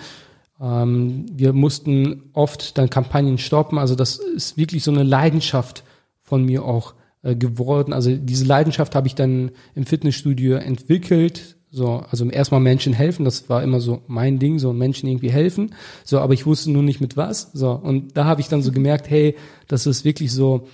[0.61, 3.77] Ähm, wir mussten oft dann Kampagnen stoppen.
[3.77, 5.83] Also das ist wirklich so eine Leidenschaft
[6.23, 6.93] von mir auch
[7.23, 7.93] äh, geworden.
[7.93, 11.55] Also diese Leidenschaft habe ich dann im Fitnessstudio entwickelt.
[11.69, 15.75] So, also erstmal Menschen helfen, das war immer so mein Ding, so Menschen irgendwie helfen.
[16.05, 17.51] So, aber ich wusste nur nicht mit was.
[17.53, 19.35] So, und da habe ich dann so gemerkt, hey,
[19.67, 20.67] das ist wirklich so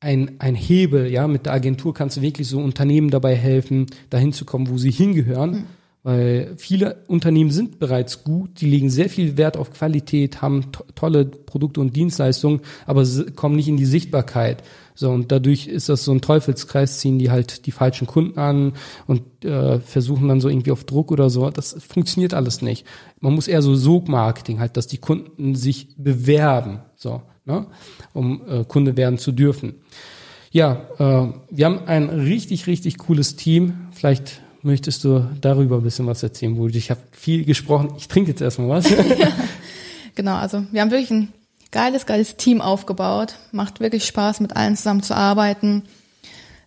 [0.00, 4.32] ein, ein Hebel, ja, mit der Agentur kannst du wirklich so Unternehmen dabei helfen, dahin
[4.32, 5.66] zu kommen, wo sie hingehören.
[6.02, 10.82] Weil viele Unternehmen sind bereits gut, die legen sehr viel Wert auf Qualität, haben to
[10.94, 14.62] tolle Produkte und Dienstleistungen, aber kommen nicht in die Sichtbarkeit.
[14.94, 18.72] So, und dadurch ist das so ein Teufelskreis, ziehen die halt die falschen Kunden an
[19.06, 21.50] und äh, versuchen dann so irgendwie auf Druck oder so.
[21.50, 22.86] Das funktioniert alles nicht.
[23.20, 27.66] Man muss eher so Sogmarketing halt, dass die Kunden sich bewerben, so, ne,
[28.14, 29.74] um äh, Kunde werden zu dürfen.
[30.50, 33.88] Ja, äh, wir haben ein richtig, richtig cooles Team.
[33.92, 37.94] Vielleicht möchtest du darüber ein bisschen was erzählen, wo ich habe viel gesprochen.
[37.98, 38.86] Ich trinke jetzt erstmal was.
[40.14, 41.32] Genau, also wir haben wirklich ein
[41.70, 43.36] geiles, geiles Team aufgebaut.
[43.52, 45.84] Macht wirklich Spaß, mit allen zusammen zu arbeiten.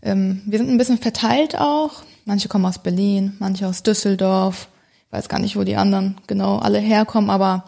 [0.01, 2.03] Ähm, wir sind ein bisschen verteilt auch.
[2.25, 4.69] Manche kommen aus Berlin, manche aus Düsseldorf.
[5.05, 7.65] Ich weiß gar nicht, wo die anderen genau alle herkommen, aber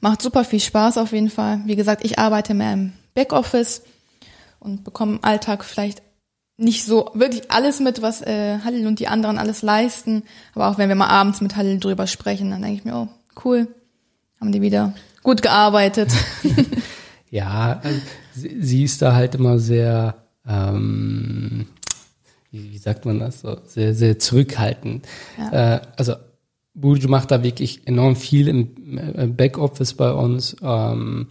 [0.00, 1.60] macht super viel Spaß auf jeden Fall.
[1.64, 3.82] Wie gesagt, ich arbeite mehr im Backoffice
[4.60, 6.02] und bekomme im Alltag vielleicht
[6.58, 10.22] nicht so wirklich alles mit, was äh, Halil und die anderen alles leisten.
[10.54, 13.08] Aber auch wenn wir mal abends mit Halil drüber sprechen, dann denke ich mir, oh,
[13.44, 13.68] cool,
[14.40, 16.10] haben die wieder gut gearbeitet.
[17.30, 18.00] ja, also,
[18.34, 20.16] sie, sie ist da halt immer sehr,
[20.48, 21.66] ähm,
[22.50, 25.06] wie, wie sagt man das so, sehr, sehr zurückhaltend.
[25.52, 26.14] Äh, also
[26.76, 30.56] Burju macht da wirklich enorm viel im äh, Backoffice bei uns.
[30.62, 31.28] Ähm,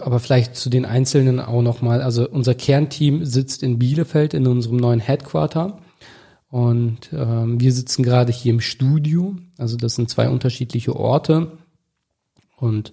[0.00, 2.02] aber vielleicht zu den Einzelnen auch nochmal.
[2.02, 5.78] Also unser Kernteam sitzt in Bielefeld in unserem neuen Headquarter.
[6.48, 9.36] Und ähm, wir sitzen gerade hier im Studio.
[9.58, 11.58] Also das sind zwei unterschiedliche Orte.
[12.56, 12.92] Und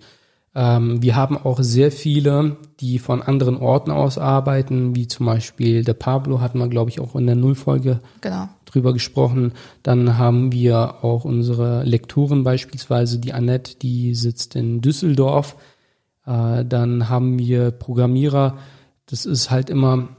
[0.55, 5.83] ähm, wir haben auch sehr viele, die von anderen Orten aus arbeiten, wie zum Beispiel
[5.83, 8.49] der Pablo hatten wir, glaube ich, auch in der Nullfolge genau.
[8.65, 9.53] drüber gesprochen.
[9.83, 15.55] Dann haben wir auch unsere Lektorin beispielsweise, die Annette, die sitzt in Düsseldorf.
[16.29, 18.57] Äh, dann haben wir Programmierer.
[19.07, 20.09] Das ist halt immer,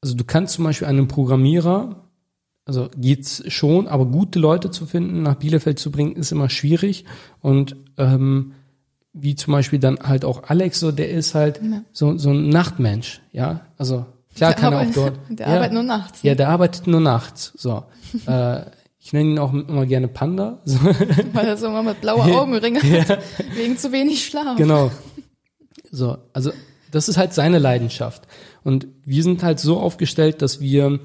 [0.00, 2.04] also du kannst zum Beispiel einen Programmierer,
[2.64, 7.04] also geht's schon, aber gute Leute zu finden, nach Bielefeld zu bringen, ist immer schwierig.
[7.40, 8.52] Und ähm,
[9.12, 11.82] wie zum Beispiel dann halt auch Alex, so der ist halt Ja.
[11.92, 13.62] so, so ein Nachtmensch, ja.
[13.78, 14.06] Also
[14.36, 15.18] klar Der kann er auch dort.
[15.30, 15.54] der ja.
[15.54, 16.22] arbeitet nur nachts.
[16.22, 17.52] Ja, der arbeitet nur nachts.
[17.56, 17.82] So.
[18.26, 18.60] äh,
[19.00, 20.58] ich nenne ihn auch immer gerne Panda.
[20.64, 20.78] So.
[21.32, 23.18] Weil er so immer mit blauen Augenringe hat,
[23.56, 24.56] wegen zu wenig Schlaf.
[24.56, 24.92] genau.
[25.90, 26.52] So, also
[26.90, 28.26] das ist halt seine Leidenschaft.
[28.64, 31.00] Und wir sind halt so aufgestellt, dass wir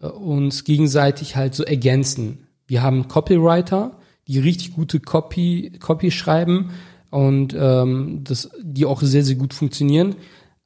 [0.00, 2.46] äh, uns gegenseitig halt so ergänzen.
[2.66, 6.70] Wir haben Copywriter, die richtig gute Copy, Copy schreiben
[7.10, 10.14] und ähm, das, die auch sehr, sehr gut funktionieren,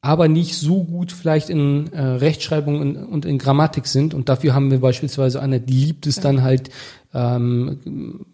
[0.02, 4.12] aber nicht so gut vielleicht in äh, Rechtschreibung und, und in Grammatik sind.
[4.12, 6.68] Und dafür haben wir beispielsweise eine, die liebt es dann halt,
[7.14, 8.26] ähm,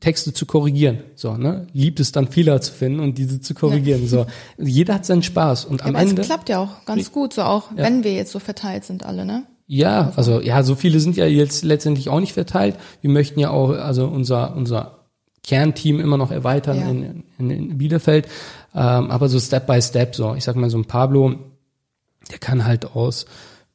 [0.00, 0.98] Texte zu korrigieren.
[1.14, 1.66] So, ne?
[1.72, 4.02] Liebt es dann Fehler zu finden und diese zu korrigieren.
[4.02, 4.08] Ja.
[4.08, 4.26] So,
[4.58, 6.22] jeder hat seinen Spaß und am ja, Ende.
[6.22, 7.84] Es klappt ja auch ganz gut, so auch ja.
[7.84, 9.44] wenn wir jetzt so verteilt sind alle, ne?
[9.66, 12.76] Ja, also ja, so viele sind ja jetzt letztendlich auch nicht verteilt.
[13.02, 15.04] Wir möchten ja auch also unser unser
[15.42, 16.88] Kernteam immer noch erweitern ja.
[16.88, 18.28] in, in, in Bielefeld,
[18.74, 20.14] ähm, aber so Step by Step.
[20.14, 21.34] So, ich sag mal so ein Pablo,
[22.30, 23.26] der kann halt aus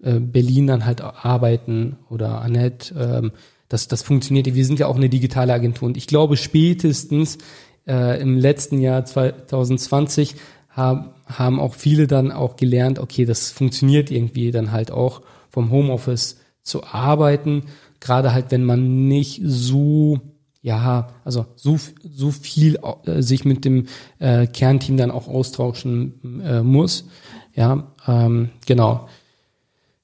[0.01, 2.95] äh, Berlin dann halt arbeiten oder Annette.
[2.95, 3.31] Ähm,
[3.73, 4.53] das das funktioniert.
[4.53, 7.39] Wir sind ja auch eine digitale Agentur und ich glaube spätestens
[7.87, 10.35] äh, im letzten Jahr 2020
[10.69, 15.71] haben haben auch viele dann auch gelernt, okay, das funktioniert irgendwie dann halt auch vom
[15.71, 17.63] Homeoffice zu arbeiten,
[17.99, 20.19] gerade halt, wenn man nicht so
[20.61, 21.77] ja, also so,
[22.09, 23.87] so viel äh, sich mit dem
[24.19, 27.05] äh, Kernteam dann auch austauschen äh, muss.
[27.53, 29.09] Ja, ähm, genau.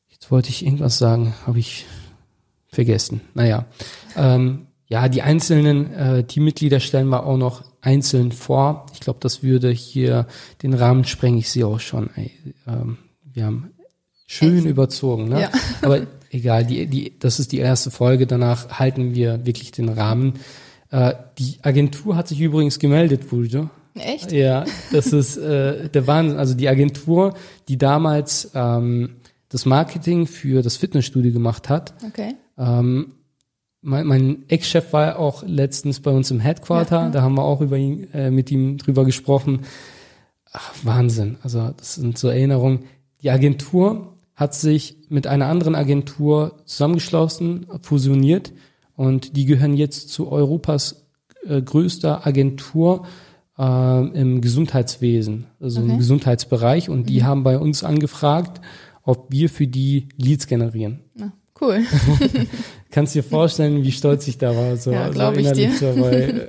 [0.10, 1.86] Jetzt wollte ich irgendwas sagen, habe ich
[2.70, 3.22] vergessen.
[3.34, 3.66] Naja,
[4.16, 8.88] ähm, ja, die einzelnen äh, Teammitglieder stellen wir auch noch einzeln vor.
[8.94, 10.28] Ich glaube, das würde hier
[10.64, 11.38] den Rahmen sprengen.
[11.38, 12.32] Ich sehe auch schon, ey,
[12.68, 13.72] ähm, wir haben
[14.26, 15.30] schön überzogen.
[15.30, 15.42] Ne?
[15.42, 15.52] Ja.
[15.82, 16.02] Aber
[16.32, 18.28] egal, die, die, das ist die erste Folge.
[18.28, 20.34] Danach halten wir wirklich den Rahmen.
[20.92, 23.70] Äh, die Agentur hat sich übrigens gemeldet, Buljo.
[23.96, 24.32] Echt?
[24.32, 26.38] Ja, das ist äh, der Wahnsinn.
[26.38, 27.36] Also die Agentur,
[27.68, 29.18] die damals ähm,
[29.50, 31.94] das Marketing für das Fitnessstudio gemacht hat.
[32.08, 32.36] Okay.
[32.60, 33.14] Ähm,
[33.82, 37.04] mein, mein Ex-Chef war auch letztens bei uns im Headquarter.
[37.04, 37.10] Ja.
[37.10, 39.62] Da haben wir auch über ihn, äh, mit ihm drüber gesprochen.
[40.52, 41.38] Ach, Wahnsinn.
[41.42, 42.86] Also das sind so Erinnerungen.
[43.22, 48.54] Die Agentur hat sich mit einer anderen Agentur zusammengeschlossen, fusioniert
[48.96, 51.08] und die gehören jetzt zu Europas
[51.46, 53.06] äh, größter Agentur
[53.58, 55.92] äh, im Gesundheitswesen, also okay.
[55.92, 57.26] im Gesundheitsbereich und die mhm.
[57.26, 58.62] haben bei uns angefragt,
[59.04, 61.02] ob wir für die Leads generieren.
[61.16, 61.86] Na, cool.
[62.92, 64.78] Kannst dir vorstellen, wie stolz ich da war.
[64.78, 65.72] So, ja, so ich dir.
[65.80, 66.12] Dabei.
[66.12, 66.48] Äh,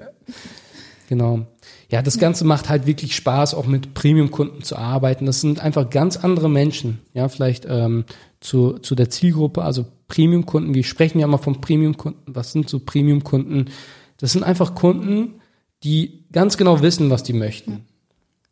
[1.08, 1.46] genau.
[1.90, 5.26] Ja, das Ganze macht halt wirklich Spaß, auch mit Premium-Kunden zu arbeiten.
[5.26, 7.00] Das sind einfach ganz andere Menschen.
[7.14, 8.04] Ja, vielleicht ähm,
[8.38, 10.74] zu, zu der Zielgruppe, also Premium-Kunden.
[10.74, 12.34] Wir sprechen ja immer von Premium-Kunden.
[12.34, 13.66] Was sind so Premium-Kunden?
[14.18, 15.40] Das sind einfach Kunden,
[15.82, 17.86] die ganz genau wissen, was die möchten.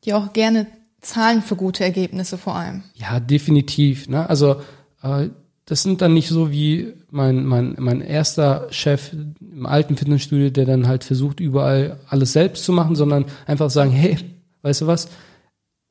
[0.04, 0.66] Die auch gerne
[1.00, 2.82] zahlen für gute Ergebnisse vor allem.
[2.94, 4.08] Ja, definitiv.
[4.08, 4.28] Ne?
[4.28, 4.56] Also
[5.02, 5.28] äh,
[5.68, 10.64] das sind dann nicht so wie mein, mein, mein erster Chef im alten Fitnessstudio, der
[10.64, 14.16] dann halt versucht, überall alles selbst zu machen, sondern einfach sagen, hey,
[14.62, 15.10] weißt du was,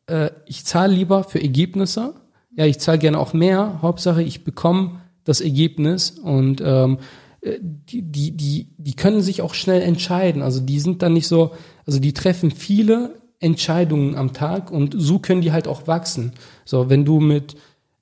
[0.08, 2.16] äh, ich zahle lieber für Ergebnisse,
[2.56, 6.98] ja, ich zahle gerne auch mehr, Hauptsache ich bekomme das Ergebnis und ähm,
[7.42, 10.42] äh, die, die, die, die können sich auch schnell entscheiden.
[10.42, 11.52] Also die sind dann nicht so,
[11.86, 16.34] also die treffen viele Entscheidungen am Tag und so können die halt auch wachsen.
[16.66, 17.56] So, wenn du mit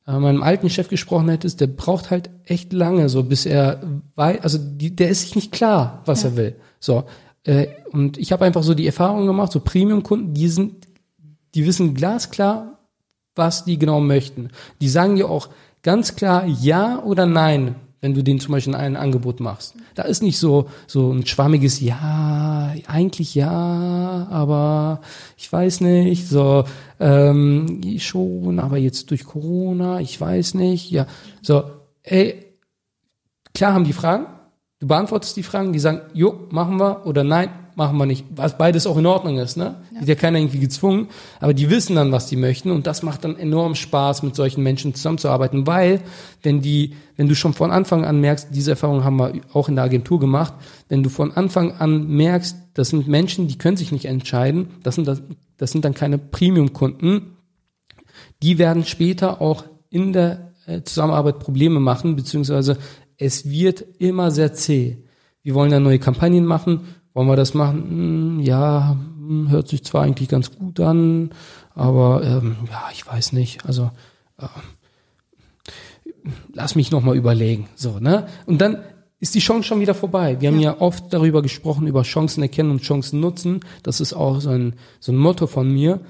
[0.08, 3.82] äh, meinem alten Chef gesprochen hättest, der braucht halt echt lange, so bis er
[4.16, 6.30] weiß, also die, der ist sich nicht klar, was ja.
[6.30, 6.56] er will.
[6.80, 7.06] So
[7.46, 10.88] äh, und ich habe einfach so die Erfahrung gemacht, so Premium-Kunden, die sind,
[11.54, 12.80] die wissen glasklar,
[13.36, 14.50] was die genau möchten.
[14.82, 15.50] Die sagen dir auch
[15.84, 17.76] ganz klar ja oder nein,
[18.06, 19.74] wenn du denen zum Beispiel ein Angebot machst.
[19.96, 25.02] Da ist nicht so, so ein schwammiges Ja, eigentlich ja, aber
[25.38, 26.66] ich weiß nicht, so,
[27.00, 31.08] ähm, schon, aber jetzt durch Corona, ich weiß nicht, ja,
[31.42, 31.64] so,
[32.04, 32.46] ey,
[33.56, 34.28] klar haben die Fragen,
[34.80, 38.26] du beantwortest die Fragen, die sagen, jo, machen wir oder nein, machen wir nicht.
[38.36, 39.76] Was beides auch in Ordnung ist, ne?
[39.94, 40.02] Ja.
[40.02, 41.08] Ist ja keiner irgendwie gezwungen,
[41.40, 44.64] aber die wissen dann, was die möchten und das macht dann enorm Spaß, mit solchen
[44.64, 46.02] Menschen zusammenzuarbeiten, weil
[46.42, 49.76] wenn die, wenn du schon von Anfang an merkst, diese Erfahrung haben wir auch in
[49.76, 50.54] der Agentur gemacht,
[50.90, 54.96] wenn du von Anfang an merkst, das sind Menschen, die können sich nicht entscheiden, das
[54.96, 55.22] sind, das,
[55.58, 57.38] das sind dann keine Premium-Kunden,
[58.42, 62.78] die werden später auch in der äh, Zusammenarbeit Probleme machen, beziehungsweise
[63.18, 64.98] es wird immer sehr zäh.
[65.42, 66.82] Wir wollen dann neue Kampagnen machen
[67.16, 67.84] wollen wir das machen?
[67.90, 71.32] Hm, ja, hm, hört sich zwar eigentlich ganz gut an,
[71.74, 73.66] aber ähm, ja, ich weiß nicht.
[73.66, 73.90] Also
[74.38, 74.48] äh,
[76.54, 77.68] lass mich noch mal überlegen.
[77.76, 78.28] So, ne?
[78.46, 78.84] Und dann
[79.20, 80.38] ist die Chance schon wieder vorbei.
[80.40, 80.74] Wir haben ja.
[80.74, 83.62] ja oft darüber gesprochen, über Chancen erkennen und Chancen nutzen.
[83.82, 86.02] Das ist auch so ein, so ein Motto von mir.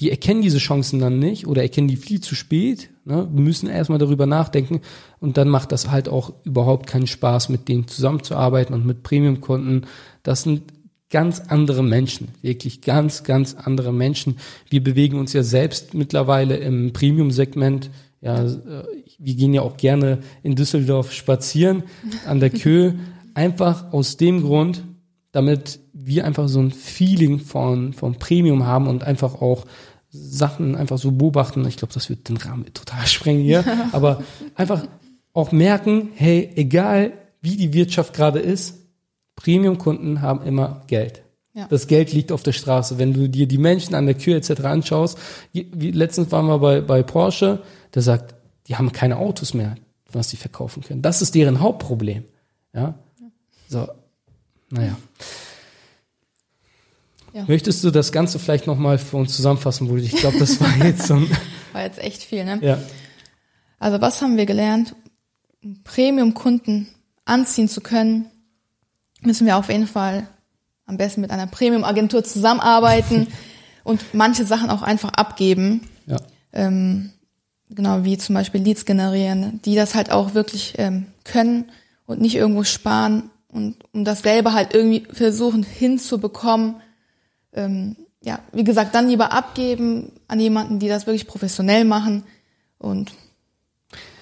[0.00, 2.90] Die erkennen diese Chancen dann nicht oder erkennen die viel zu spät.
[3.04, 3.28] Ne?
[3.30, 4.80] Wir müssen erstmal darüber nachdenken
[5.20, 9.82] und dann macht das halt auch überhaupt keinen Spaß, mit denen zusammenzuarbeiten und mit Premium-Kunden
[10.24, 10.62] das sind
[11.10, 14.38] ganz andere Menschen, wirklich ganz, ganz andere Menschen.
[14.68, 17.90] Wir bewegen uns ja selbst mittlerweile im Premium-Segment.
[18.20, 18.84] Ja, äh,
[19.20, 21.84] wir gehen ja auch gerne in Düsseldorf spazieren
[22.26, 22.96] an der Köhe,
[23.34, 24.82] einfach aus dem Grund,
[25.30, 29.66] damit wir einfach so ein Feeling von, von Premium haben und einfach auch
[30.10, 31.66] Sachen einfach so beobachten.
[31.66, 33.64] Ich glaube, das wird den Rahmen total sprengen hier.
[33.92, 34.22] Aber
[34.54, 34.86] einfach
[35.32, 38.83] auch merken, hey, egal wie die Wirtschaft gerade ist,
[39.36, 41.22] Premium-Kunden haben immer Geld.
[41.54, 41.68] Ja.
[41.68, 42.98] Das Geld liegt auf der Straße.
[42.98, 44.62] Wenn du dir die Menschen an der Tür etc.
[44.64, 45.18] anschaust,
[45.52, 47.62] wie, letztens waren wir bei, bei Porsche,
[47.94, 48.34] der sagt,
[48.66, 49.76] die haben keine Autos mehr,
[50.10, 51.02] was sie verkaufen können.
[51.02, 52.24] Das ist deren Hauptproblem.
[52.74, 52.94] Ja.
[53.68, 53.86] So,
[54.70, 54.96] naja.
[57.32, 57.44] Ja.
[57.46, 60.04] Möchtest du das Ganze vielleicht nochmal für uns zusammenfassen, Bulli?
[60.04, 61.30] Ich glaube, das war jetzt so ein
[61.72, 62.58] War jetzt echt viel, ne?
[62.62, 62.78] Ja.
[63.78, 64.94] Also was haben wir gelernt?
[65.82, 66.88] Premium-Kunden
[67.24, 68.30] anziehen zu können,
[69.26, 70.26] müssen wir auf jeden Fall
[70.86, 73.28] am besten mit einer Premium-Agentur zusammenarbeiten
[73.84, 75.88] und manche Sachen auch einfach abgeben.
[76.06, 76.16] Ja.
[76.52, 77.10] Ähm,
[77.70, 81.66] genau, wie zum Beispiel Leads generieren, die das halt auch wirklich ähm, können
[82.06, 86.76] und nicht irgendwo sparen und um das selber halt irgendwie versuchen hinzubekommen,
[87.52, 92.24] ähm, ja, wie gesagt, dann lieber abgeben an jemanden, die das wirklich professionell machen
[92.78, 93.12] und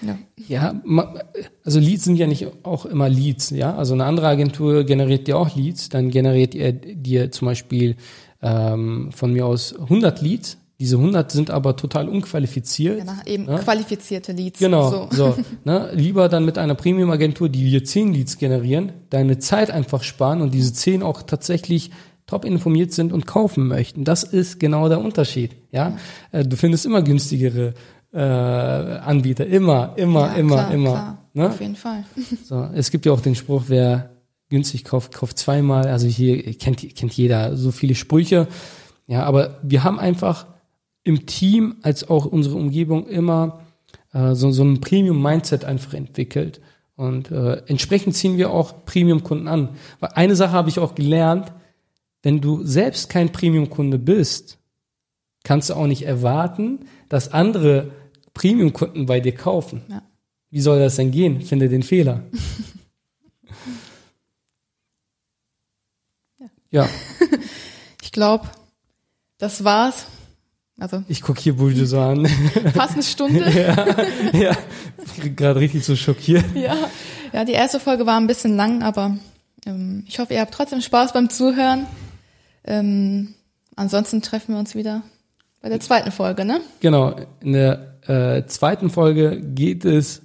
[0.03, 0.19] ja.
[0.49, 0.81] ja,
[1.65, 3.75] also Leads sind ja nicht auch immer Leads, ja.
[3.75, 7.97] Also eine andere Agentur generiert dir auch Leads, dann generiert ihr dir zum Beispiel
[8.43, 10.59] ähm, von mir aus 100 Leads.
[10.81, 12.99] Diese 100 sind aber total unqualifiziert.
[12.99, 13.59] Genau, eben ja?
[13.59, 14.59] qualifizierte Leads.
[14.59, 15.09] Genau, so.
[15.13, 15.91] so ne?
[15.95, 20.53] Lieber dann mit einer Premium-Agentur, die dir 10 Leads generieren, deine Zeit einfach sparen und
[20.53, 21.93] diese 10 auch tatsächlich
[22.27, 24.05] top informiert sind und kaufen möchten.
[24.05, 25.55] Das ist genau der Unterschied.
[25.71, 25.99] Ja,
[26.33, 27.75] äh, du findest immer günstigere
[28.13, 30.91] äh, Anbieter, immer, immer, ja, immer, klar, immer.
[30.91, 31.19] Klar.
[31.35, 31.49] Ne?
[31.49, 32.05] Auf jeden Fall.
[32.45, 34.11] So, es gibt ja auch den Spruch, wer
[34.51, 35.87] günstig kauft, kauft zweimal.
[35.87, 38.49] Also hier kennt kennt jeder so viele Sprüche.
[39.07, 40.47] Ja, aber wir haben einfach
[41.05, 43.63] im Team als auch unsere Umgebung immer
[44.13, 46.61] äh, so, so ein Premium-Mindset einfach entwickelt.
[46.97, 49.71] Und äh, entsprechend ziehen wir auch Premium-Kunden an.
[50.01, 51.53] Weil eine Sache habe ich auch gelernt,
[52.23, 54.59] wenn du selbst kein Premium-Kunde bist,
[55.43, 57.91] kannst du auch nicht erwarten, dass andere
[58.35, 59.83] Premium-Kunden bei dir kaufen.
[59.89, 60.03] Ja.
[60.51, 61.41] Wie soll das denn gehen?
[61.41, 62.25] Finde den Fehler.
[66.39, 66.47] ja.
[66.71, 66.89] ja.
[68.03, 68.49] ich glaube,
[69.39, 70.07] das war's.
[70.79, 72.27] Also ich gucke hier Bulge so an.
[72.75, 73.51] Fast eine Stunde.
[73.51, 74.57] ja, ja.
[75.37, 76.45] gerade richtig so schockiert.
[76.55, 76.77] Ja.
[77.33, 79.17] ja, die erste Folge war ein bisschen lang, aber
[79.67, 81.87] ähm, ich hoffe, ihr habt trotzdem Spaß beim Zuhören.
[82.65, 83.35] Ähm,
[83.77, 85.03] ansonsten treffen wir uns wieder
[85.61, 86.61] bei der zweiten Folge, ne?
[86.81, 87.15] Genau.
[87.41, 90.23] In der äh, zweiten Folge geht es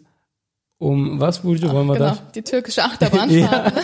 [0.80, 2.18] um was, Bulge, wollen wir genau, da?
[2.36, 3.76] Die türkische Achterbahnfahrt.
[3.76, 3.84] ja.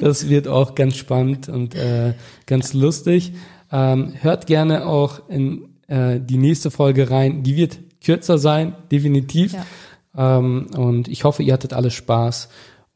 [0.00, 2.14] Das wird auch ganz spannend und äh,
[2.46, 3.32] ganz lustig.
[3.72, 7.42] Ähm, hört gerne auch in äh, die nächste Folge rein.
[7.42, 9.54] Die wird kürzer sein, definitiv.
[9.54, 10.38] Ja.
[10.38, 12.48] Ähm, und ich hoffe, ihr hattet alle Spaß.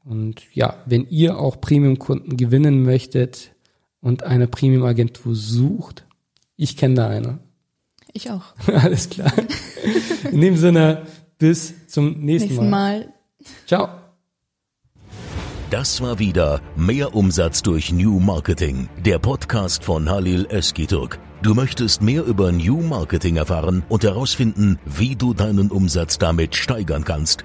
[0.04, 3.52] Und ja, wenn ihr auch Premium-Kunden gewinnen möchtet,
[4.02, 6.04] und eine Premium-Agentur sucht,
[6.56, 7.38] ich kenne da eine.
[8.12, 8.42] Ich auch.
[8.66, 9.32] Alles klar.
[10.30, 11.06] In dem Sinne,
[11.38, 13.00] bis zum nächsten, nächsten Mal.
[13.00, 13.14] Mal.
[13.66, 13.88] Ciao.
[15.70, 21.18] Das war wieder Mehr Umsatz durch New Marketing, der Podcast von Halil Eskiturk.
[21.42, 27.04] Du möchtest mehr über New Marketing erfahren und herausfinden, wie du deinen Umsatz damit steigern
[27.04, 27.44] kannst